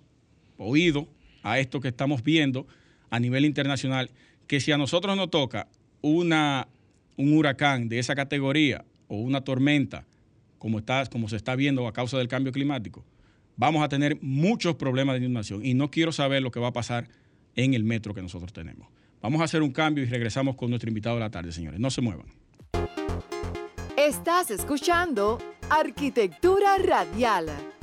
[0.58, 1.08] oído
[1.42, 2.66] a esto que estamos viendo
[3.10, 4.10] a nivel internacional
[4.46, 5.68] que si a nosotros nos toca
[6.02, 6.68] una,
[7.16, 10.06] un huracán de esa categoría o una tormenta,
[10.58, 13.04] como, está, como se está viendo a causa del cambio climático,
[13.56, 16.72] vamos a tener muchos problemas de inundación y no quiero saber lo que va a
[16.72, 17.08] pasar
[17.54, 18.88] en el metro que nosotros tenemos.
[19.20, 21.80] Vamos a hacer un cambio y regresamos con nuestro invitado de la tarde, señores.
[21.80, 22.26] No se muevan.
[23.96, 25.38] Estás escuchando
[25.70, 27.73] Arquitectura Radial.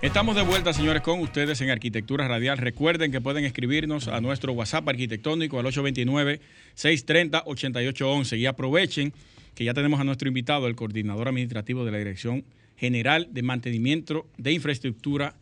[0.00, 2.56] Estamos de vuelta, señores, con ustedes en Arquitectura Radial.
[2.56, 9.12] Recuerden que pueden escribirnos a nuestro WhatsApp arquitectónico al 829-630-8811 y aprovechen
[9.56, 12.44] que ya tenemos a nuestro invitado, el coordinador administrativo de la Dirección
[12.76, 15.34] General de Mantenimiento de Infraestructura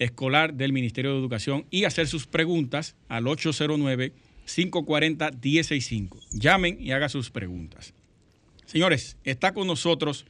[0.00, 6.18] Escolar del Ministerio de Educación y hacer sus preguntas al 809-540-165.
[6.32, 7.94] Llamen y hagan sus preguntas.
[8.66, 10.26] Señores, está con nosotros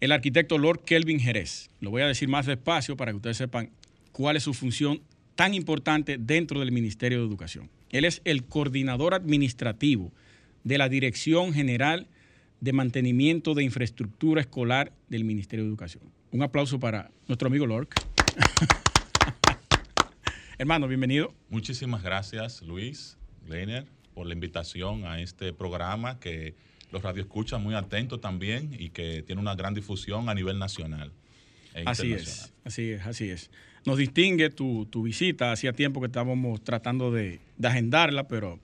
[0.00, 1.70] el arquitecto Lord Kelvin Jerez.
[1.80, 3.70] Lo voy a decir más despacio para que ustedes sepan
[4.12, 5.02] cuál es su función
[5.34, 7.70] tan importante dentro del Ministerio de Educación.
[7.90, 10.12] Él es el coordinador administrativo
[10.64, 12.08] de la Dirección General
[12.60, 16.04] de Mantenimiento de Infraestructura Escolar del Ministerio de Educación.
[16.30, 17.88] Un aplauso para nuestro amigo Lord.
[20.58, 21.34] Hermano, bienvenido.
[21.48, 23.16] Muchísimas gracias, Luis,
[23.48, 26.54] Leiner, por la invitación a este programa que
[26.92, 31.12] los radioescuchan muy atentos también y que tiene una gran difusión a nivel nacional.
[31.74, 33.50] E así es, así es, así es.
[33.86, 35.52] Nos distingue tu, visita.
[35.52, 38.58] Hacía tiempo que estábamos tratando de, agendarla, pero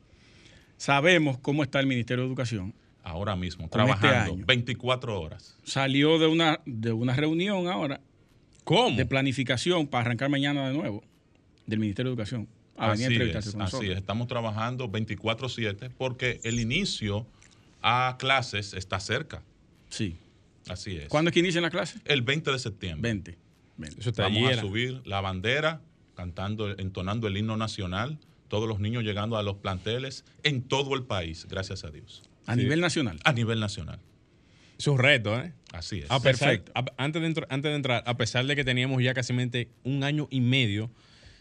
[0.76, 2.74] sabemos cómo está el Ministerio de Educación.
[3.02, 5.56] Ahora mismo, este trabajando 24 horas.
[5.62, 8.00] Salió de una, de una reunión ahora.
[8.64, 8.96] ¿Cómo?
[8.96, 11.04] De planificación para arrancar mañana de nuevo
[11.66, 12.48] del Ministerio de Educación.
[12.76, 17.26] así es, así es, estamos trabajando 24/7 porque el inicio
[17.88, 19.44] a clases está cerca.
[19.88, 20.16] Sí.
[20.68, 21.08] Así es.
[21.08, 22.02] ¿Cuándo es que inician las clases?
[22.04, 23.08] El 20 de septiembre.
[23.08, 23.38] 20.
[24.16, 25.82] Vamos a subir la bandera,
[26.16, 28.18] cantando, entonando el himno nacional,
[28.48, 32.24] todos los niños llegando a los planteles en todo el país, gracias a Dios.
[32.46, 33.20] ¿A nivel nacional?
[33.22, 34.00] A nivel nacional.
[34.76, 35.52] Es un reto, ¿eh?
[35.72, 36.08] Así es.
[36.20, 36.72] Perfecto.
[36.96, 39.32] antes, de, antes de entrar, a pesar de que teníamos ya casi
[39.84, 40.90] un año y medio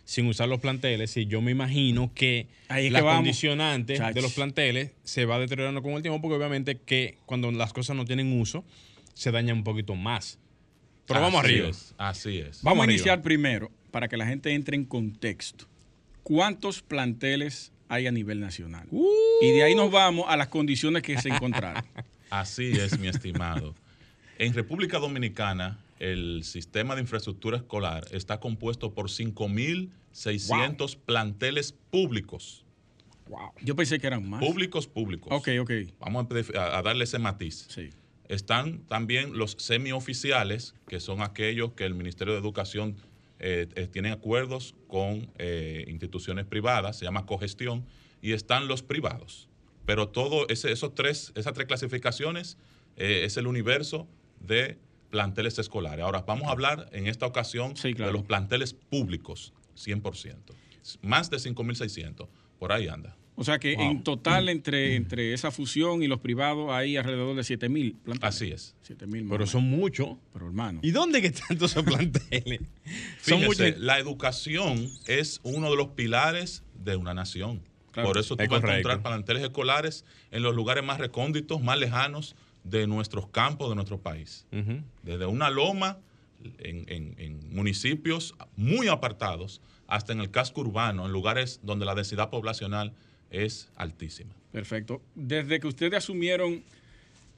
[0.05, 5.25] sin usar los planteles y yo me imagino que la condicionante de los planteles se
[5.25, 8.63] va deteriorando con el tiempo porque obviamente que cuando las cosas no tienen uso
[9.15, 10.37] se daña un poquito más.
[11.07, 11.69] Pero vamos arriba.
[11.97, 12.61] así es.
[12.63, 15.65] Vamos, a iniciar primero para que la gente entre en contexto.
[16.23, 18.87] ¿Cuántos planteles hay a nivel nacional?
[18.91, 19.05] Uh.
[19.41, 21.83] Y de ahí nos vamos a las condiciones que se encontraron.
[22.29, 23.75] Así es, mi estimado.
[24.37, 32.65] En República Dominicana el sistema de infraestructura escolar está compuesto por 5.600 planteles públicos.
[33.27, 33.51] Wow.
[33.61, 34.39] Yo pensé que eran más.
[34.39, 35.29] Públicos, públicos.
[35.31, 35.71] Ok, ok.
[35.99, 37.67] Vamos a, darle ese matiz.
[37.69, 37.89] Sí.
[38.27, 42.97] Están también los semioficiales, que son aquellos que el Ministerio de Educación
[43.39, 47.85] eh, eh, tiene acuerdos con eh, instituciones privadas, se llama cogestión,
[48.21, 49.49] y están los privados.
[49.85, 52.57] Pero todo ese, esos tres, esas tres clasificaciones
[52.95, 54.07] es el universo
[54.39, 54.77] de
[55.15, 56.03] planteles escolares.
[56.03, 60.35] Ahora, vamos a hablar en esta ocasión de los planteles públicos, 100%.
[61.01, 62.27] Más de 5.600,
[62.59, 63.15] por ahí anda.
[63.37, 67.43] O sea que en total entre, entre esa fusión y los privados hay alrededor de
[67.43, 68.35] 7.000 planteles.
[68.35, 68.75] Así es.
[69.29, 70.17] Pero son muchos.
[70.33, 70.81] Pero hermano.
[70.83, 72.59] ¿Y dónde que están todos esos planteles?
[73.19, 77.61] Fíjese, la educación es uno de los pilares de una nación.
[77.93, 82.35] Por eso tú vas a encontrar planteles escolares en los lugares más recónditos, más lejanos,
[82.65, 84.45] de nuestros campos, de nuestro país.
[85.03, 85.99] Desde una loma
[86.59, 92.93] en, municipios muy apartados hasta en el casco urbano, en lugares donde la densidad poblacional
[93.29, 94.33] es altísima.
[94.51, 95.01] Perfecto.
[95.13, 96.63] Desde que ustedes asumieron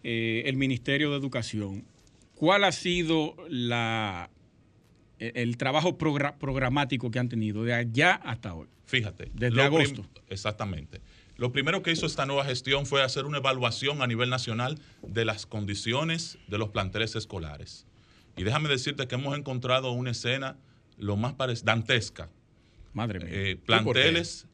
[0.03, 1.83] eh, el Ministerio de Educación,
[2.35, 4.29] ¿cuál ha sido la,
[5.19, 8.67] e, el trabajo programático que han tenido de allá hasta hoy?
[8.85, 9.29] Fíjate.
[9.33, 10.05] Desde agosto.
[10.29, 11.01] Exactamente.
[11.37, 15.23] Lo primero que hizo esta nueva gestión fue hacer una evaluación a nivel nacional de
[15.23, 17.85] las condiciones de los planteles escolares.
[18.35, 20.57] Y déjame decirte que hemos encontrado una escena
[20.97, 22.29] lo más dantesca.
[22.93, 23.29] Madre mía.
[23.31, 24.47] Eh, planteles,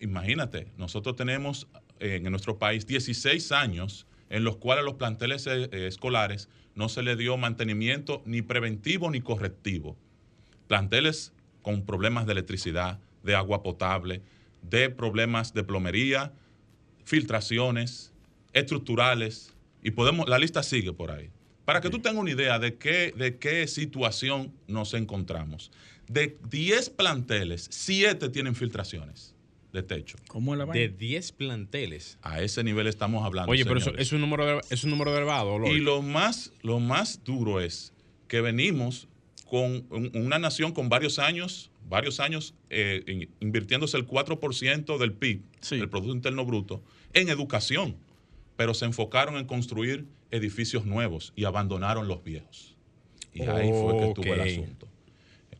[0.00, 1.66] imagínate, nosotros tenemos
[1.98, 6.88] eh, en nuestro país 16 años en los cuales a los planteles eh, escolares no
[6.88, 9.98] se le dio mantenimiento ni preventivo ni correctivo.
[10.66, 14.22] Planteles con problemas de electricidad, de agua potable,
[14.62, 16.32] de problemas de plomería,
[17.04, 18.12] filtraciones,
[18.52, 21.30] estructurales, y podemos, la lista sigue por ahí.
[21.64, 25.70] Para que tú tengas una idea de qué, de qué situación nos encontramos.
[26.08, 29.34] De 10 planteles, 7 tienen filtraciones
[29.72, 30.18] de techo.
[30.26, 32.18] ¿Cómo la De 10 planteles.
[32.22, 33.52] A ese nivel estamos hablando.
[33.52, 35.64] Oye, pero eso es un número, es un número elevado.
[35.66, 37.92] Y lo más, lo más duro es
[38.26, 39.06] que venimos
[39.48, 45.42] con una nación con varios años varios años eh, in- invirtiéndose el 4% del PIB,
[45.60, 45.76] Sí.
[45.76, 47.96] del Producto Interno Bruto, en educación,
[48.56, 52.74] pero se enfocaron en construir edificios nuevos y abandonaron los viejos.
[53.34, 54.88] Y ahí fue que estuvo el asunto.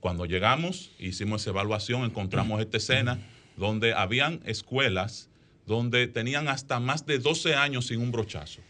[0.01, 3.19] Cuando llegamos, hicimos esa evaluación, encontramos esta escena
[3.59, 5.29] donde habían escuelas
[5.67, 8.61] donde tenían hasta más de 12 años sin un brochazo.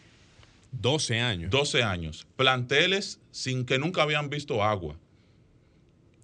[0.72, 1.50] 12 años.
[1.50, 2.26] 12 años.
[2.36, 4.96] Planteles sin que nunca habían visto agua.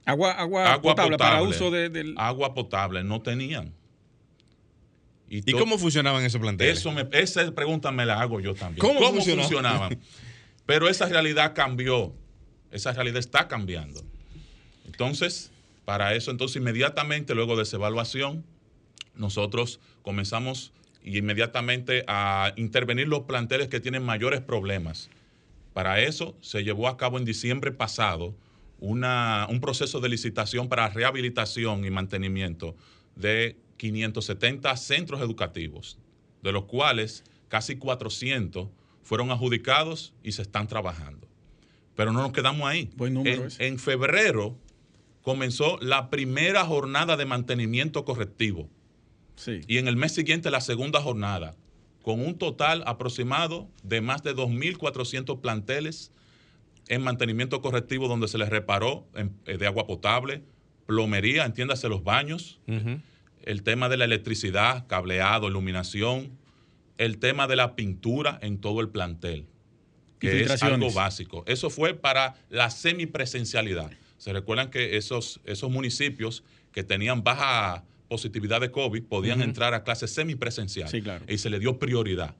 [0.07, 1.57] Agua, agua, Agua potable, para potable.
[1.57, 2.15] uso de- del...
[2.17, 3.75] Agua potable no tenían.
[5.29, 6.79] ¿Y cómo funcionaban esos planteles?
[6.79, 8.79] Eso me, esa pregunta me la hago yo también.
[8.79, 9.43] ¿Cómo funcionaba?
[9.43, 9.99] funcionaban?
[10.67, 12.15] Pero esa realidad cambió.
[12.71, 14.03] Esa realidad está cambiando.
[14.85, 15.51] Entonces,
[15.85, 18.45] para eso, entonces inmediatamente luego de esa evaluación,
[19.17, 25.11] nosotros comenzamos inmediatamente a intervenir los planteles que tienen mayores problemas.
[25.73, 28.35] Para eso se llevó a cabo en diciembre pasado
[28.79, 32.77] una- un proceso de licitación para rehabilitación y mantenimiento
[33.15, 35.99] de 570 centros educativos,
[36.43, 38.69] de los cuales casi 400
[39.03, 41.27] fueron adjudicados y se están trabajando.
[41.95, 42.91] Pero no nos quedamos ahí.
[42.97, 44.57] Buen número en, en febrero
[45.23, 48.69] comenzó la primera jornada de mantenimiento correctivo
[49.37, 49.61] Sí.
[49.67, 51.57] y en el mes siguiente la segunda jornada,
[52.03, 56.11] con un total aproximado de más de 2.400 planteles
[56.89, 60.43] en mantenimiento correctivo donde se les reparó en- eh, de agua potable,
[60.87, 62.61] plomería, entiéndase los baños,
[63.43, 66.31] el tema de la electricidad, cableado, iluminación,
[66.99, 69.47] el tema de la pintura en todo el plantel,
[70.19, 71.45] que es algo básico.
[71.47, 73.91] Eso fue para la semipresencialidad.
[74.19, 79.83] Se recuerdan que esos, esos municipios que tenían baja positividad de COVID podían entrar a
[79.85, 80.91] clases semipresenciales.
[80.93, 81.25] Sí, claro.
[81.29, 82.35] Y se le dio prioridad.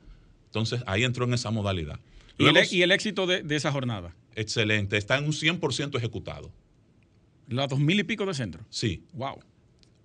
[0.47, 1.99] Entonces ahí entró en esa modalidad.
[2.39, 4.15] ¿Y el, y el éxito de, de esa jornada?
[4.37, 6.53] Excelente, está en un 100% ejecutado.
[7.49, 8.65] Los dos mil y pico de centro.
[8.71, 9.41] Sí, Wow.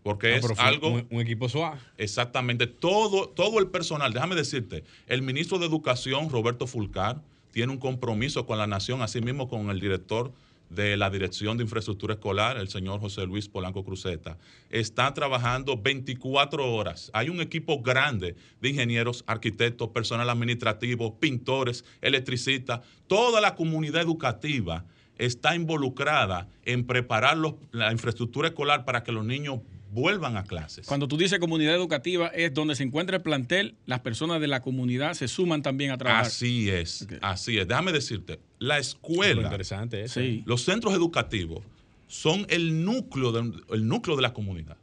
[0.03, 0.89] porque Ah, es algo...
[0.89, 1.77] Un, un equipo suave.
[1.97, 7.77] Exactamente, todo, todo el personal, déjame decirte, el ministro de Educación, Roberto Fulcar, tiene un
[7.79, 10.31] compromiso con la nación, así mismo con el director
[10.71, 14.37] de la Dirección de Infraestructura Escolar, el señor José Luis Polanco Cruzeta.
[14.69, 17.11] Está trabajando 24 horas.
[17.13, 22.81] Hay un equipo grande de ingenieros, arquitectos, personal administrativo, pintores, electricistas.
[23.07, 24.85] Toda la comunidad educativa
[25.17, 27.37] está involucrada en preparar
[27.71, 29.59] la infraestructura escolar para que los niños
[29.91, 30.87] vuelvan a clases.
[30.87, 34.61] Cuando tú dices comunidad educativa, es donde se encuentra el plantel, las personas de la
[34.61, 36.25] comunidad se suman también a trabajar.
[36.25, 37.67] Así es, así es.
[37.67, 40.19] Déjame decirte, la escuela, interesante eso.
[40.19, 40.43] Sí.
[40.45, 41.63] los centros educativos
[42.07, 44.77] son el núcleo, de, el núcleo de la comunidad,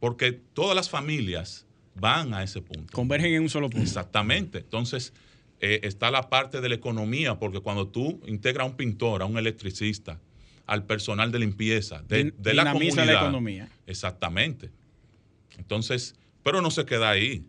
[0.00, 2.92] porque todas las familias van a ese punto.
[2.92, 3.84] Convergen en un solo punto.
[3.84, 4.58] Exactamente.
[4.58, 5.12] Entonces,
[5.60, 9.26] eh, está la parte de la economía, porque cuando tú integras a un pintor, a
[9.26, 10.20] un electricista,
[10.66, 13.06] al personal de limpieza, de, la comunidad.
[13.06, 13.68] la economía.
[13.86, 14.70] Exactamente.
[15.58, 17.46] Entonces, pero no se queda ahí.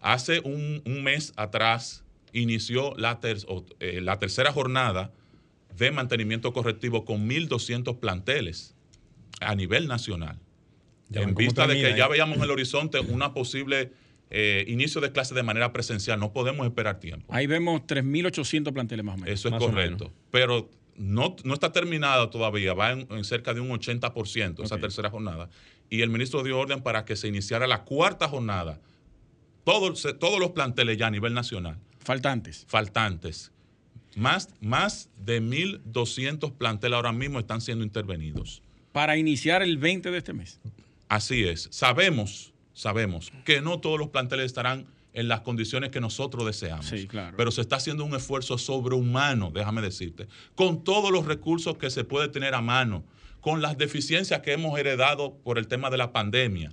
[0.00, 5.12] Hace un, un mes atrás inició la, ter- o, eh, la tercera jornada
[5.76, 8.74] de mantenimiento correctivo con 1.200 planteles
[9.40, 10.38] a nivel nacional.
[11.08, 12.10] Ya en vista de que ya ¿eh?
[12.10, 13.92] veíamos en el horizonte una posible
[14.30, 17.32] eh, inicio de clase de manera presencial, no podemos esperar tiempo.
[17.32, 19.32] Ahí vemos 3.800 planteles más o menos.
[19.38, 20.12] Eso es correcto.
[20.30, 24.80] Pero no, no está terminada todavía, va en, en cerca de un 80% esa Ok.
[24.80, 25.48] tercera jornada.
[25.90, 28.80] Y el ministro dio orden para que se iniciara la cuarta jornada.
[29.64, 32.64] Todos, todos los planteles ya a nivel nacional, Faltantes.
[32.68, 33.52] faltantes.
[34.14, 38.62] Más, más de 1.200 planteles ahora mismo están siendo intervenidos.
[38.92, 40.58] Para iniciar el 20 de este mes.
[41.08, 41.68] Así es.
[41.70, 46.84] Sabemos, sabemos que no todos los planteles estarán en las condiciones que nosotros deseamos.
[46.84, 47.34] Sí, claro.
[47.38, 52.04] Pero se está haciendo un esfuerzo sobrehumano, déjame decirte, con todos los recursos que se
[52.04, 53.02] puede tener a mano,
[53.40, 56.70] con las deficiencias que hemos heredado por el tema de la pandemia.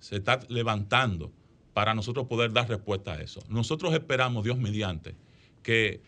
[0.00, 1.32] Se está levantando
[1.72, 3.40] para nosotros poder dar respuesta a eso.
[3.48, 5.14] Nosotros esperamos, Dios mediante,
[5.62, 6.02] que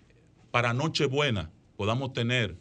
[0.50, 2.56] para Nochebuena podamos tener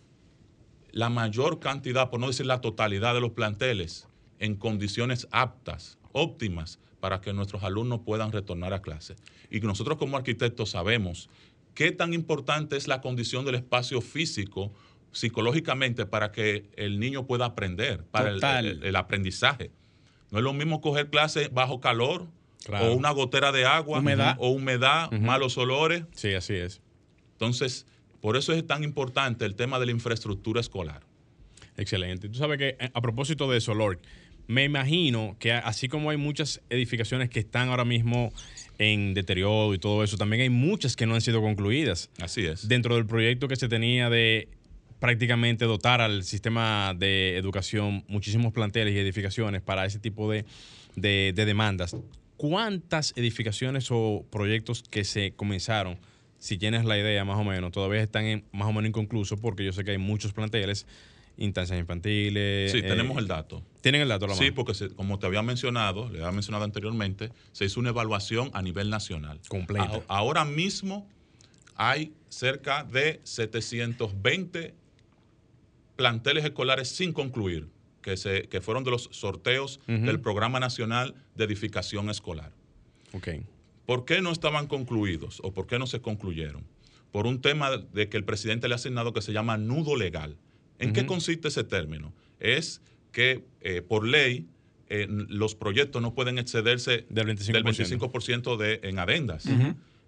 [0.91, 6.77] la mayor cantidad, por no decir la totalidad de los planteles, en condiciones aptas, óptimas,
[7.05, 9.15] para que nuestros alumnos puedan retornar a clase.
[9.51, 11.29] Y que nosotros como arquitectos sabemos
[11.75, 14.73] qué tan importante es la condición del espacio físico
[15.11, 18.65] psicológicamente para que el niño pueda aprender, para el- Total.
[18.65, 19.69] el- el aprendizaje.
[20.31, 22.25] No es lo mismo coger clases bajo calor
[22.65, 22.87] Claro.
[22.91, 24.35] o una gotera de agua Humedad.
[24.39, 26.05] o humedad, malos olores.
[26.15, 26.81] Sí, así es.
[27.33, 27.85] Entonces,
[28.19, 31.03] por eso es tan importante el tema de la infraestructura escolar.
[31.77, 32.29] Excelente.
[32.29, 33.99] Tú sabes que eh, a propósito de eso, Lord,
[34.47, 38.31] me imagino que así como hay muchas edificaciones que están ahora mismo
[38.77, 42.09] en deterioro y todo eso, también hay muchas que no han sido concluidas.
[42.19, 42.67] Así es.
[42.67, 44.47] Dentro del proyecto que se tenía de
[44.99, 50.45] prácticamente dotar al sistema de educación muchísimos planteles y edificaciones para ese tipo de,
[50.95, 51.95] de- de demandas.
[52.37, 55.97] ¿Cuántas edificaciones o proyectos que se comenzaron,
[56.37, 59.39] si tienes la idea más o menos, todavía están en- más o menos inconclusos?
[59.39, 60.85] Porque yo sé que hay muchos planteles,
[61.37, 62.71] instancias infantiles.
[62.71, 63.61] Sí, eh, tenemos el dato.
[63.81, 64.55] ¿Tienen el dato a la Sí, mano?
[64.55, 68.61] porque se- como te había mencionado, le había mencionado anteriormente, se hizo una evaluación a
[68.61, 69.39] nivel nacional.
[69.47, 70.01] Completa.
[70.07, 71.07] A- ahora mismo
[71.75, 74.73] hay cerca de 720
[75.95, 77.67] planteles escolares sin concluir,
[78.01, 82.51] que, se, que fueron de los sorteos del Programa Nacional de Edificación Escolar.
[83.13, 83.29] Ok.
[83.85, 86.63] ¿Por qué no estaban concluidos o por qué no se concluyeron?
[87.11, 90.37] Por un tema de que el presidente le ha asignado que se llama nudo legal.
[90.79, 92.13] ¿En qué consiste ese término?
[92.39, 94.47] Es que eh, por ley
[94.89, 97.51] eh, los proyectos no pueden excederse Del 25%.
[97.53, 99.45] del 25% de, en adendas.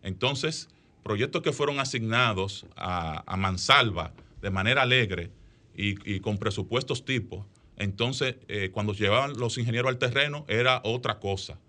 [0.04, 0.70] Entonces,
[1.04, 5.32] proyectos que fueron asignados a, a mansalva de manera alegre
[5.76, 7.46] y, y con presupuestos tipo,
[7.78, 11.60] entonces eh, cuando llevaban los ingenieros al terreno era otra cosa.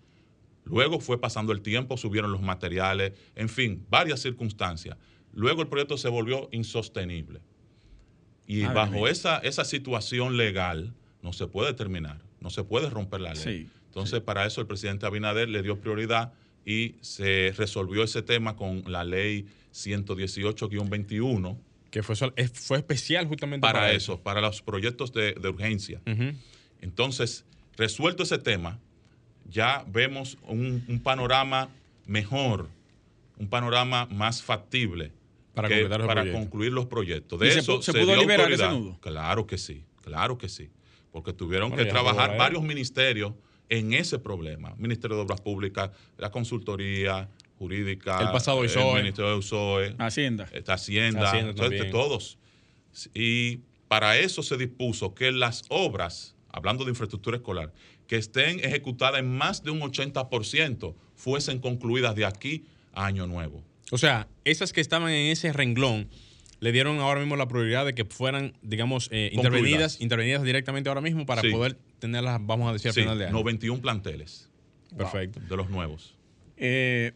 [0.64, 4.96] Luego fue pasando el tiempo, subieron los materiales, en fin, varias circunstancias.
[5.32, 7.40] Luego el proyecto se volvió insostenible.
[8.48, 13.20] Y Madre bajo esa, esa situación legal no se puede terminar, no se puede romper
[13.20, 13.42] la ley.
[13.42, 16.32] Sí, Entonces, para eso el presidente Abinader le dio prioridad
[16.64, 21.58] y se resolvió ese tema con la ley 118-21
[21.90, 22.16] Que fue,
[22.54, 26.00] fue especial justamente para, para, eso, para los proyectos de, de urgencia.
[26.80, 27.44] Entonces,
[27.76, 28.78] resuelto ese tema,
[29.46, 31.68] ya vemos un, un panorama
[32.06, 32.70] mejor,
[33.36, 35.12] un panorama más factible
[35.62, 37.38] Para que- los para concluir los proyectos.
[37.40, 38.72] De ¿Y se eso se pudo liberar ese autoridad.
[38.92, 38.98] nudo?
[39.00, 40.70] Claro que sí, claro que sí,
[41.12, 43.32] porque tuvieron Bueno, que trabajar varios ministerios
[43.68, 44.74] en ese problema.
[44.78, 47.28] Ministerio de Obras Públicas, la consultoría
[47.58, 48.70] jurídica, El pasado el.
[48.94, 50.48] Ministerio de USOE, Hacienda.
[50.52, 51.90] esta Hacienda, Hacienda entonces, también.
[51.92, 52.38] todos.
[53.14, 57.72] Y para eso se dispuso que las obras, hablando de infraestructura escolar,
[58.06, 63.62] que estén ejecutadas en más de un 80%, fuesen concluidas de aquí a Año Nuevo.
[63.90, 66.08] O sea, esas que estaban en ese renglón
[66.60, 71.00] le dieron ahora mismo la prioridad de que fueran, digamos, eh, intervenidas, intervenidas directamente ahora
[71.00, 71.50] mismo para Sí.
[71.50, 73.32] poder tenerlas, vamos a decir, al Sí, final de año.
[73.34, 74.50] 91 planteles
[74.96, 75.40] Perfecto.
[75.40, 76.16] de los nuevos.
[76.56, 77.12] Eh,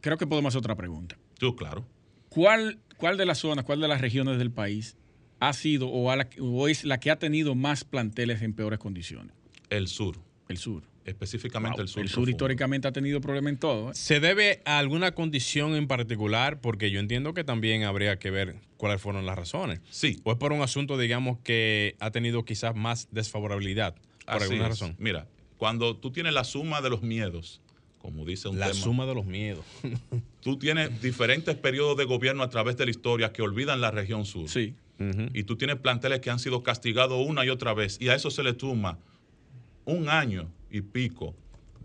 [0.00, 1.16] creo que podemos hacer otra pregunta.
[1.38, 1.86] Tú, claro.
[2.28, 4.96] ¿Cuál, ¿Cuál de las zonas, cuál de las regiones del país
[5.40, 8.78] ha sido o, a la- o es la que ha tenido más planteles en peores
[8.78, 9.34] condiciones?
[9.70, 10.82] El sur, El sur.
[11.04, 12.02] Específicamente Wow, el sur.
[12.02, 12.30] el sur profundo.
[12.30, 13.90] históricamente ha tenido problemas en todo.
[13.90, 13.94] ¿eh?
[13.94, 16.60] ¿Se debe a alguna condición en particular?
[16.60, 19.80] Porque yo entiendo que también habría que ver cuáles fueron las razones.
[19.90, 23.94] Sí, ¿O es por un asunto, digamos, que ha tenido quizás más desfavorabilidad
[24.26, 24.68] por así alguna es.
[24.70, 24.96] razón?
[24.98, 25.26] Mira,
[25.58, 27.60] cuando tú tienes la suma de los miedos,
[27.98, 29.64] como dice un La tema, suma de los miedos.
[30.42, 34.24] tú tienes diferentes periodos de gobierno a través de la historia que olvidan la región
[34.24, 34.48] sur.
[34.48, 34.74] Sí.
[35.32, 37.98] Y tú tienes planteles que han sido castigados una y otra vez.
[38.00, 38.98] Y a eso se le suma
[39.84, 41.34] un año y pico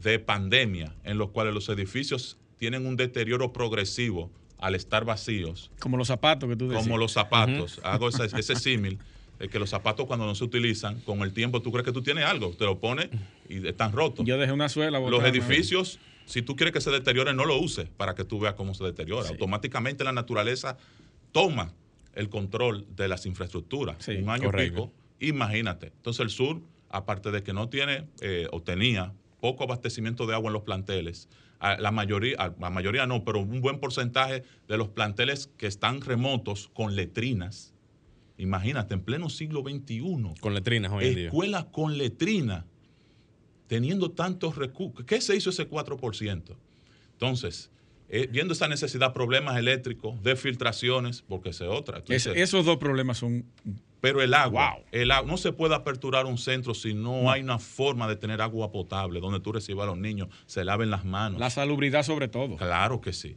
[0.01, 5.95] de pandemia en los cuales los edificios tienen un deterioro progresivo al estar vacíos, Como
[5.95, 6.83] los zapatos que tú decías.
[6.83, 7.79] como los zapatos.
[7.83, 8.97] Hago ese, ese símil
[9.37, 12.01] de que los zapatos cuando no se utilizan, con el tiempo tú crees que tú
[12.01, 13.09] tienes algo, te lo pones
[13.47, 14.25] y están rotos.
[14.25, 14.99] Yo dejé una suela.
[14.99, 18.55] Los edificios, si tú quieres que se deteriore, no lo uses para que tú veas
[18.55, 19.27] cómo se deteriora.
[19.27, 19.33] Sí.
[19.33, 20.77] Automáticamente la naturaleza
[21.31, 21.73] toma
[22.15, 23.97] el control de las infraestructuras.
[23.99, 24.87] Sí, un año correcto.
[24.87, 25.87] pico, imagínate.
[25.95, 26.59] Entonces el sur,
[26.89, 31.29] aparte de que no tiene eh, o tenía poco abastecimiento de agua en los planteles,
[31.59, 36.69] la mayoría, la mayoría no, pero un buen porcentaje de los planteles que están remotos
[36.73, 37.73] con letrinas.
[38.37, 40.01] Imagínate, en pleno siglo XXI
[40.39, 41.25] Con letrinas hoy en día.
[41.25, 42.65] escuelas con letrina,
[43.67, 45.05] teniendo tantos recursos.
[45.05, 46.55] ¿Qué se hizo ese 4%?
[47.11, 47.69] Entonces,
[48.09, 52.03] eh, viendo esa necesidad, problemas eléctricos, de filtraciones, porque esa es otra.
[52.09, 53.45] Es- esos dos problemas son.
[54.01, 54.85] pero el agua, Wow.
[54.93, 58.41] el agua, no se puede aperturar un centro si no, hay una forma de tener
[58.41, 61.37] agua potable, donde tú recibas a los niños, se laven las manos.
[61.39, 62.55] La salubridad sobre todo.
[62.55, 63.35] Claro que sí.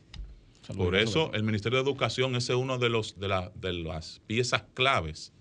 [0.76, 4.20] Por eso el Ministerio de Educación ese es uno de los de, la- de las
[4.28, 5.32] piezas claves,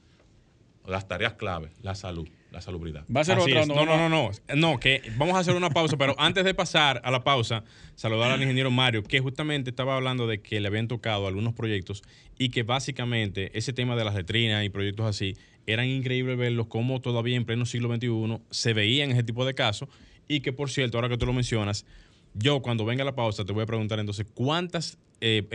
[0.87, 3.05] las tareas claves, la salud, la salubridad.
[3.15, 3.65] Va a ser otra.
[3.65, 4.31] No, no, no, no.
[4.55, 7.63] No, que vamos a hacer una pausa, pero antes de pasar a la pausa,
[7.95, 12.03] saludar al ingeniero Mario, que justamente estaba hablando de que le habían tocado algunos proyectos
[12.37, 15.33] y que básicamente ese tema de las letrinas y proyectos así,
[15.65, 19.87] eran increíbles verlos como todavía en pleno siglo XXI se veían ese tipo de casos
[20.27, 21.85] y que, por cierto, ahora que tú lo mencionas,
[22.33, 24.97] yo cuando venga la pausa te voy a preguntar entonces cuántos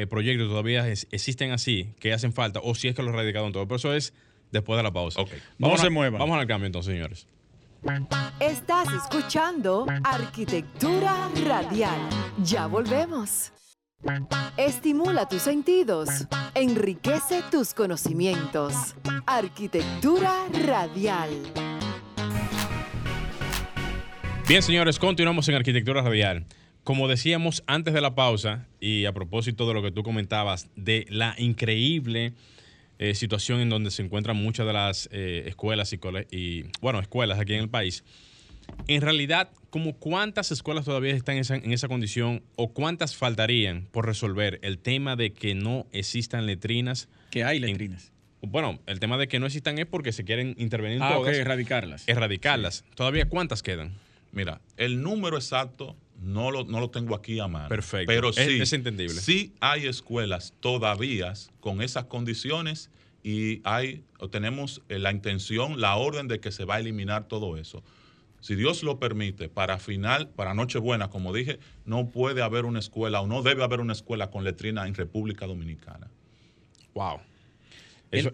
[0.09, 3.67] proyectos todavía es- existen así, que hacen falta, o si es que los radicaron todo.
[3.67, 4.15] Pero eso es
[4.53, 5.21] después de la pausa.
[5.21, 5.31] Ok.
[5.59, 6.19] No Vamos se a- muevan.
[6.19, 7.27] Vamos al cambio entonces, señores.
[8.41, 11.99] Estás escuchando Arquitectura Radial.
[12.43, 13.53] Ya volvemos.
[14.57, 16.09] Estimula tus sentidos,
[16.55, 18.95] enriquece tus conocimientos.
[19.27, 20.33] Arquitectura
[20.67, 21.31] radial.
[24.49, 26.47] Bien, señores, continuamos en Arquitectura Radial.
[26.85, 31.05] Como decíamos antes de la pausa, y a propósito de lo que tú comentabas, de
[31.09, 32.33] la increíble
[32.99, 35.99] eh, situación en donde se encuentran muchas de las eh, escuelas y,
[36.31, 38.05] y, bueno, escuelas aquí en el país,
[38.89, 43.87] en realidad, como cuántas escuelas todavía están en esa, en esa condición o cuántas faltarían
[43.93, 47.09] por resolver el tema de que no existan letrinas?
[47.31, 48.13] Que hay en- letrinas.
[48.43, 52.05] Bueno, el tema de que no existan es porque se quieren intervenir Ah, erradicarlas.
[52.07, 52.85] erradicarlas.
[52.95, 53.93] ¿Todavía cuántas quedan?
[54.33, 57.69] Mira, el número exacto no lo, no lo tengo aquí a mano.
[57.69, 58.07] Perfecto.
[58.07, 59.15] Pero Es- sí, es entendible.
[59.21, 62.91] sí hay escuelas todavía con esas condiciones
[63.23, 67.29] y hay o tenemos eh, la intención, la orden de que se va a eliminar
[67.29, 67.83] todo eso.
[68.41, 73.21] Si Dios lo permite, para final, para Nochebuena, como dije, no puede haber una escuela
[73.21, 76.09] o no debe haber una escuela con letrina en República Dominicana.
[76.95, 77.19] Wow.
[78.13, 78.33] El- Eso,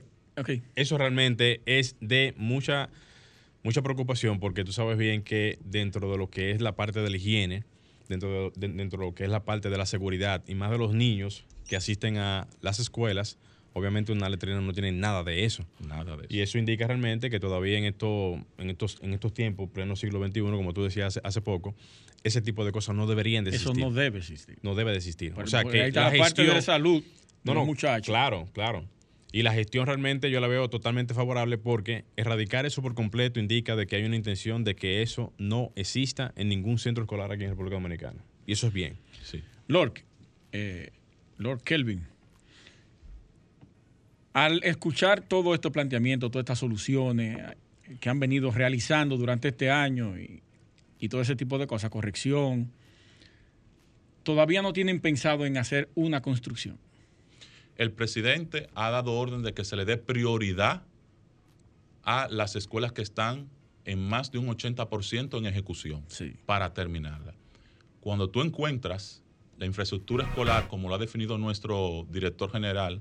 [0.77, 2.91] eso realmente es de mucha,
[3.63, 7.09] mucha preocupación porque tú sabes bien que dentro de lo que es la parte de
[7.09, 7.65] la higiene,
[8.13, 10.71] dentro de, de- dentro de lo que es la parte de la seguridad y más
[10.71, 13.39] de los niños que asisten a las escuelas,
[13.73, 15.65] obviamente una letrina no tiene nada de eso.
[15.87, 16.35] Nada de eso.
[16.35, 20.25] Y eso indica realmente que todavía en, esto, en, estos, en estos tiempos, pleno siglo
[20.27, 21.75] XXI, como tú decías hace, hace poco,
[22.25, 23.85] ese tipo de cosas no deberían de Eso existir.
[23.85, 24.59] no debe existir.
[24.63, 25.35] no debe de existir.
[25.37, 27.03] O sea que ahí está la, la, parte de la salud
[27.45, 28.07] no, no, muchachos.
[28.07, 28.85] Claro, claro.
[29.35, 33.77] Y la gestión realmente yo la veo totalmente favorable porque erradicar eso por completo indica
[33.77, 37.45] de que hay una intención de que eso no exista en ningún centro escolar aquí
[37.45, 38.23] en República Dominicana.
[38.47, 38.99] Y eso es bien.
[39.23, 39.43] Sí.
[39.69, 39.95] Lord,
[40.53, 40.91] eh,
[41.39, 42.07] Lord Kelvin,
[44.35, 47.39] al escuchar todo estos planteamientos, todas estas soluciones
[48.01, 50.43] que han venido realizando durante este año y,
[50.99, 52.71] y todo ese tipo de cosas, corrección,
[54.25, 56.79] todavía no tienen pensado en hacer una construcción.
[57.77, 60.83] El presidente ha dado orden de que se le dé prioridad
[62.05, 63.49] a las escuelas que están
[63.85, 66.33] en más de un 80% en ejecución Sí.
[66.47, 67.35] para terminarla.
[68.01, 69.23] Cuando tú encuentras
[69.59, 73.01] la infraestructura escolar, como lo ha definido nuestro director general,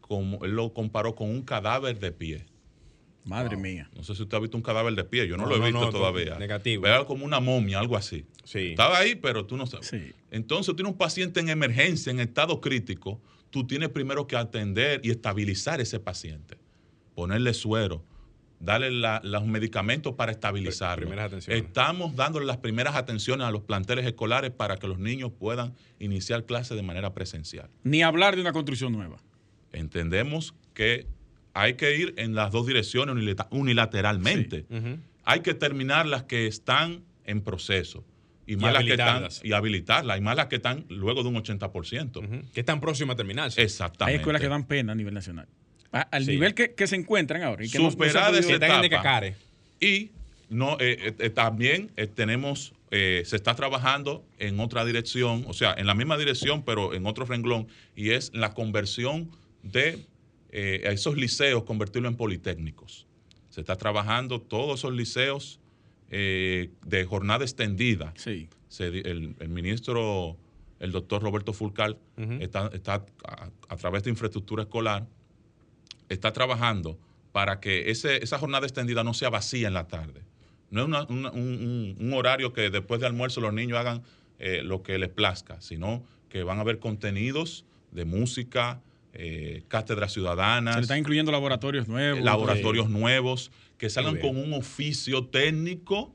[0.00, 2.46] como él lo comparó con un cadáver de pie.
[3.24, 3.90] Madre mía.
[3.94, 5.58] No sé si usted ha visto un cadáver de pie, yo no, No, lo he
[5.58, 6.38] no, visto no, todavía.
[6.38, 6.86] negativo.
[6.86, 8.24] Era como una momia, algo así.
[8.44, 8.68] Sí.
[8.70, 9.86] Estaba ahí, pero tú no sabes.
[9.88, 10.12] Sí.
[10.30, 15.10] Entonces, tiene un paciente en emergencia, en estado crítico, tú tienes primero que atender y
[15.10, 16.56] estabilizar ese paciente.
[17.14, 18.04] Ponerle suero,
[18.60, 21.02] darle la- los medicamentos para estabilizarlo.
[21.06, 21.64] primeras atenciones.
[21.64, 26.44] Estamos dándole las primeras atenciones a los planteles escolares para que los niños puedan iniciar
[26.46, 27.68] clases de manera presencial.
[27.84, 29.18] Ni hablar de una construcción nueva.
[29.72, 31.06] Entendemos que
[31.54, 33.14] hay que ir en las dos direcciones
[33.50, 34.66] unilateralmente.
[35.24, 38.04] Hay que terminar las que están en proceso.
[38.50, 39.44] Y, Y más las que están, habilitarlas.
[39.44, 40.18] y habilitarlas.
[40.18, 42.16] Y más las que están luego de un 80%.
[42.18, 42.50] Ujú.
[42.52, 43.62] Que están próximas a terminarse.
[43.62, 44.12] Exactamente.
[44.12, 45.46] Hay escuelas que dan pena a nivel nacional.
[45.92, 46.32] A- al Sí.
[46.32, 47.64] nivel que, que se encuentran ahora.
[47.64, 47.96] Y que no- no se
[48.54, 49.22] etapa.
[49.80, 50.10] Y
[50.48, 55.52] no, eh, eh, eh, también eh, tenemos, eh, se está trabajando en otra dirección, o
[55.52, 59.30] sea, en la misma dirección, pero en otro renglón, y es la conversión
[59.62, 60.00] de
[60.52, 63.06] eh, a esos liceos, convertirlo en politécnicos.
[63.50, 65.59] Se está trabajando todos esos liceos
[66.10, 68.12] eh, de jornada extendida.
[68.16, 68.48] Sí.
[68.68, 70.36] Se el, el ministro,
[70.78, 71.98] el doctor Roberto Fulcal,
[72.40, 75.06] está, está a, a través de infraestructura escolar,
[76.08, 76.98] está trabajando
[77.32, 80.22] para que ese, esa jornada extendida no sea vacía en la tarde.
[80.70, 84.02] No es una- una- un, un- un horario que después de almuerzo los niños hagan
[84.38, 88.80] eh, lo que les plazca, sino que van a haber contenidos de música,
[89.12, 92.22] eh, cátedras ciudadanas, Se están incluyendo laboratorios nuevos.
[92.24, 96.14] laboratorios nuevos, que salgan con un oficio técnico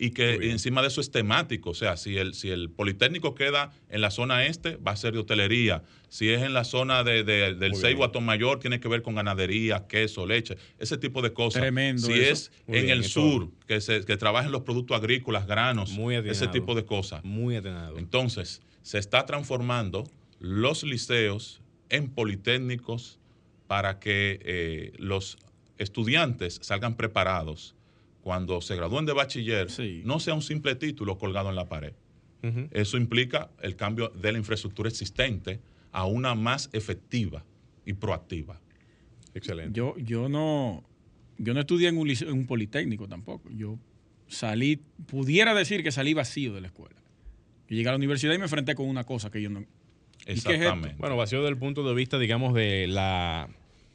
[0.00, 1.70] y que encima de eso es temático.
[1.70, 5.12] O sea, si el, si el Politécnico queda en la zona este, va a ser
[5.14, 5.82] de hotelería.
[6.08, 8.08] Si es en la zona de, de- del Seibo.
[8.20, 11.62] Mayor, tiene que ver con ganadería, queso, leche, ese tipo de cosas.
[11.62, 12.30] Tremendo Si eso.
[12.32, 16.14] es Muy en bien, el sur, que, se, que trabajen los productos agrícolas, granos, Muy
[16.14, 17.24] ese tipo de cosas.
[17.24, 17.98] Muy atenado.
[17.98, 20.04] Entonces, se está transformando
[20.38, 21.60] los liceos
[21.90, 23.18] en politécnicos
[23.66, 25.38] para que eh, los
[25.78, 27.74] estudiantes salgan preparados
[28.22, 30.02] cuando se gradúen de bachiller, Sí.
[30.04, 31.92] no sea un simple título colgado en la pared.
[32.70, 35.60] Eso implica el cambio de la infraestructura existente
[35.90, 37.44] a una más efectiva
[37.84, 38.60] y proactiva.
[39.34, 39.76] Excelente.
[39.76, 40.84] Yo, yo no,
[41.38, 43.50] yo no estudié en un, liceo- en un politécnico tampoco.
[43.50, 43.78] Yo
[44.28, 44.76] salí,
[45.06, 46.94] pudiera decir que salí vacío de la escuela.
[47.68, 49.64] Yo llegué a la universidad y me enfrenté con una cosa que yo no.
[50.26, 50.38] Qué es?
[50.38, 50.94] Exactamente.
[50.98, 53.48] Bueno, vacío desde el punto de vista, digamos, de la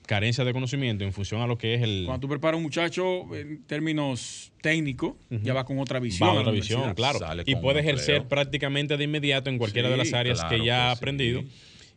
[0.06, 2.04] carencia de conocimiento en función a lo que es el...
[2.06, 6.28] Cuando tú preparas a un muchacho en términos técnicos, ya va con otra visión.
[6.30, 7.20] Va la otra visión, claro.
[7.20, 8.30] Sale Y con puede ejercer empleo.
[8.30, 11.00] prácticamente de inmediato en cualquiera de las áreas claro que ya ha que sí.
[11.00, 11.44] aprendido.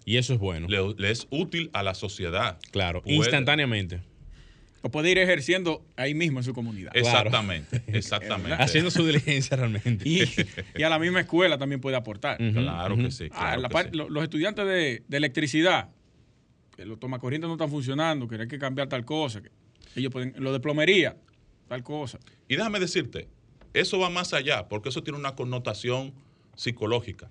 [0.05, 0.69] Y eso es bueno.
[0.69, 2.59] Le, le es útil a la sociedad.
[2.71, 4.01] claro, Puede- instantáneamente.
[4.87, 6.93] O puede ir ejerciendo ahí mismo en su comunidad.
[6.95, 8.63] Exactamente, exactamente.
[8.63, 10.09] Haciendo su diligencia realmente.
[10.09, 10.23] Y,
[10.77, 12.39] y a la misma escuela también puede aportar.
[12.39, 13.25] Claro que sí.
[13.33, 13.97] Ah, claro la que par- sí.
[13.97, 15.89] lo- Los estudiantes de, de electricidad,
[16.77, 19.43] que los tomacorrientes no están funcionando, que hay que cambiar tal cosa.
[19.43, 19.51] que
[19.97, 21.17] ellos pueden, lo de plomería,
[21.67, 22.21] tal cosa.
[22.47, 23.29] Y déjame decirte,
[23.75, 26.15] eso va más allá, porque eso tiene una connotación
[26.55, 27.29] psicológica.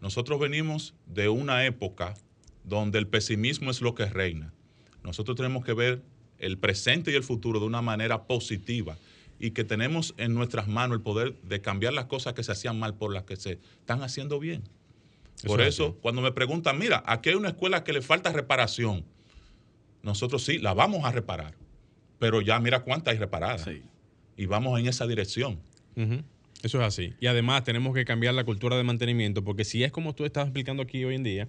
[0.00, 2.14] Nosotros venimos de una época
[2.62, 4.52] donde el pesimismo es lo que reina.
[5.02, 6.02] Nosotros tenemos que ver
[6.42, 8.98] el presente y el futuro de una manera positiva
[9.38, 12.78] y que tenemos en nuestras manos el poder de cambiar las cosas que se hacían
[12.78, 14.62] mal por las que se están haciendo bien.
[15.46, 19.04] Por Eso cuando me preguntan, mira, aquí hay una escuela que le falta reparación,
[20.02, 21.54] nosotros sí, la vamos a reparar,
[22.18, 23.64] pero ya mira cuántas hay reparadas.
[23.64, 23.82] Sí.
[24.36, 25.58] Y vamos en esa dirección.
[26.62, 27.14] Eso es así.
[27.20, 30.44] Y además tenemos que cambiar la cultura de mantenimiento, porque si es como tú estás
[30.44, 31.48] explicando aquí hoy en día,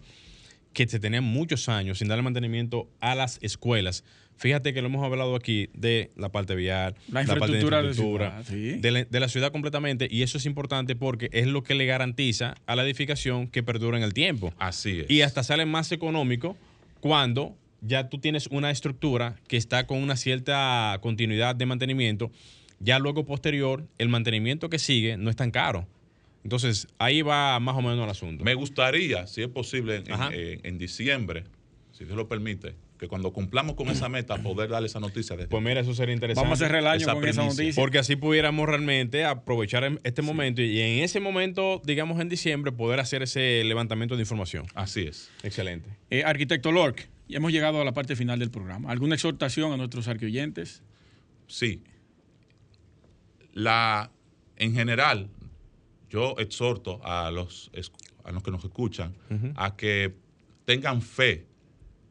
[0.74, 4.04] que se tenían muchos años sin darle mantenimiento a las escuelas.
[4.36, 8.44] Fíjate que lo hemos hablado aquí de la parte vial, La parte infraestructura de infraestructura,
[8.44, 8.80] ciudad, sí.
[8.80, 11.86] de, la, de la ciudad completamente, y eso es importante porque es lo que le
[11.86, 14.52] garantiza a la edificación que perdura en el tiempo.
[14.58, 15.10] Así es.
[15.10, 16.58] Y hasta sale más económico
[17.00, 22.32] cuando ya tú tienes una estructura que está con una cierta continuidad de mantenimiento.
[22.80, 25.88] Ya luego posterior, el mantenimiento que sigue no es tan caro.
[26.44, 28.44] Entonces, ahí va más o menos el asunto.
[28.44, 30.30] Me gustaría, si es posible, en, Ajá.
[30.34, 31.46] en- en diciembre,
[31.92, 35.36] si Dios lo permite, que cuando cumplamos con esa meta, poder darle esa noticia.
[35.36, 36.46] Desde Pues mira, eso sería interesante.
[36.46, 37.74] Vamos a cerrar el año Esa con esa noticia.
[37.82, 43.00] Porque así pudiéramos realmente aprovechar este momento y en ese momento, digamos en diciembre, poder
[43.02, 44.66] hacer ese levantamiento de información.
[44.74, 45.30] Así es.
[45.44, 45.90] Excelente.
[46.12, 48.90] Eh, arquitecto Lork, ya hemos llegado a la parte final del programa.
[48.92, 50.82] ¿Alguna exhortación a nuestros arqueoyentes?
[51.48, 51.82] Sí.
[53.54, 54.12] La,
[54.58, 55.28] en general,
[56.14, 57.72] yo exhorto a los,
[58.24, 59.16] a los que nos escuchan
[59.56, 60.14] a que
[60.64, 61.48] tengan fe,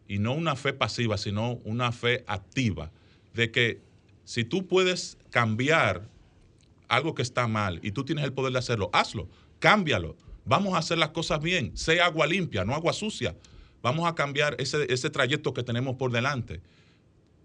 [0.09, 2.91] y no una fe pasiva, sino una fe activa,
[3.33, 3.81] de que
[4.25, 6.09] si tú puedes cambiar
[6.89, 9.29] algo que está mal y tú tienes el poder de hacerlo, hazlo,
[9.61, 10.17] cámbialo.
[10.45, 13.37] Vamos a hacer las cosas bien, sea agua limpia, no agua sucia.
[13.83, 16.61] Vamos a cambiar ese, ese trayecto que tenemos por delante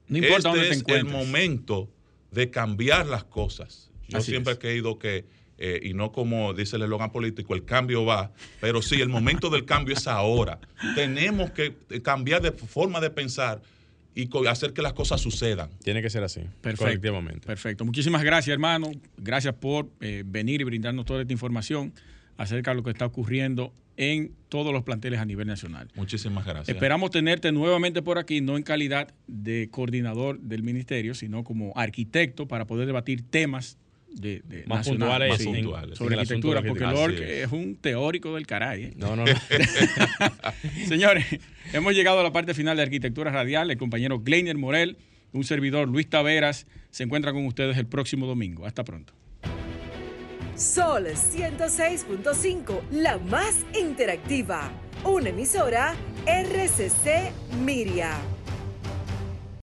[0.08, 1.14] No importa este dónde te es el encuentres.
[1.14, 1.90] momento
[2.32, 3.92] de cambiar las cosas.
[4.10, 5.26] Yo Así siempre he creído que,
[5.58, 8.32] eh, y no como dice el eslogan político, el cambio va,
[8.62, 10.60] pero sí, el momento del cambio es ahora.
[10.96, 13.62] Tenemos que eh, cambiar de forma de pensar
[14.18, 15.70] y hacer que las cosas sucedan.
[15.84, 16.42] Tiene que ser así.
[16.62, 16.86] Perfecto.
[16.86, 17.46] Colectivamente.
[17.46, 17.86] Perfecto.
[17.86, 18.92] Muchísimas gracias, hermano.
[19.18, 21.94] Gracias por eh, venir y brindarnos toda esta información
[22.36, 25.90] acerca de lo que está ocurriendo en todos los planteles a nivel nacional.
[25.96, 26.70] Muchísimas gracias.
[26.70, 32.48] Esperamos tenerte nuevamente por aquí, no en calidad de coordinador del ministerio, sino como arquitecto
[32.48, 33.78] para poder debatir temas
[34.10, 35.98] de, de Más nacionales, puntuales Más puntuales.
[35.98, 37.46] sobre en arquitectura, porque Así es.
[37.46, 38.84] es un teórico del caray.
[38.86, 38.94] ¿eh?
[38.96, 39.34] No, no, no.
[40.88, 41.26] Señores,
[41.74, 43.70] hemos llegado a la parte final de Arquitectura Radial.
[43.72, 44.98] El compañero Gleiner Morel,
[45.34, 48.66] un servidor Luis Taveras, se encuentra con ustedes el próximo domingo.
[48.66, 49.14] Hasta pronto.
[50.56, 54.72] Sol 106.5, la más interactiva.
[55.04, 55.94] Una emisora
[56.26, 57.32] RCC
[57.64, 58.18] Miria.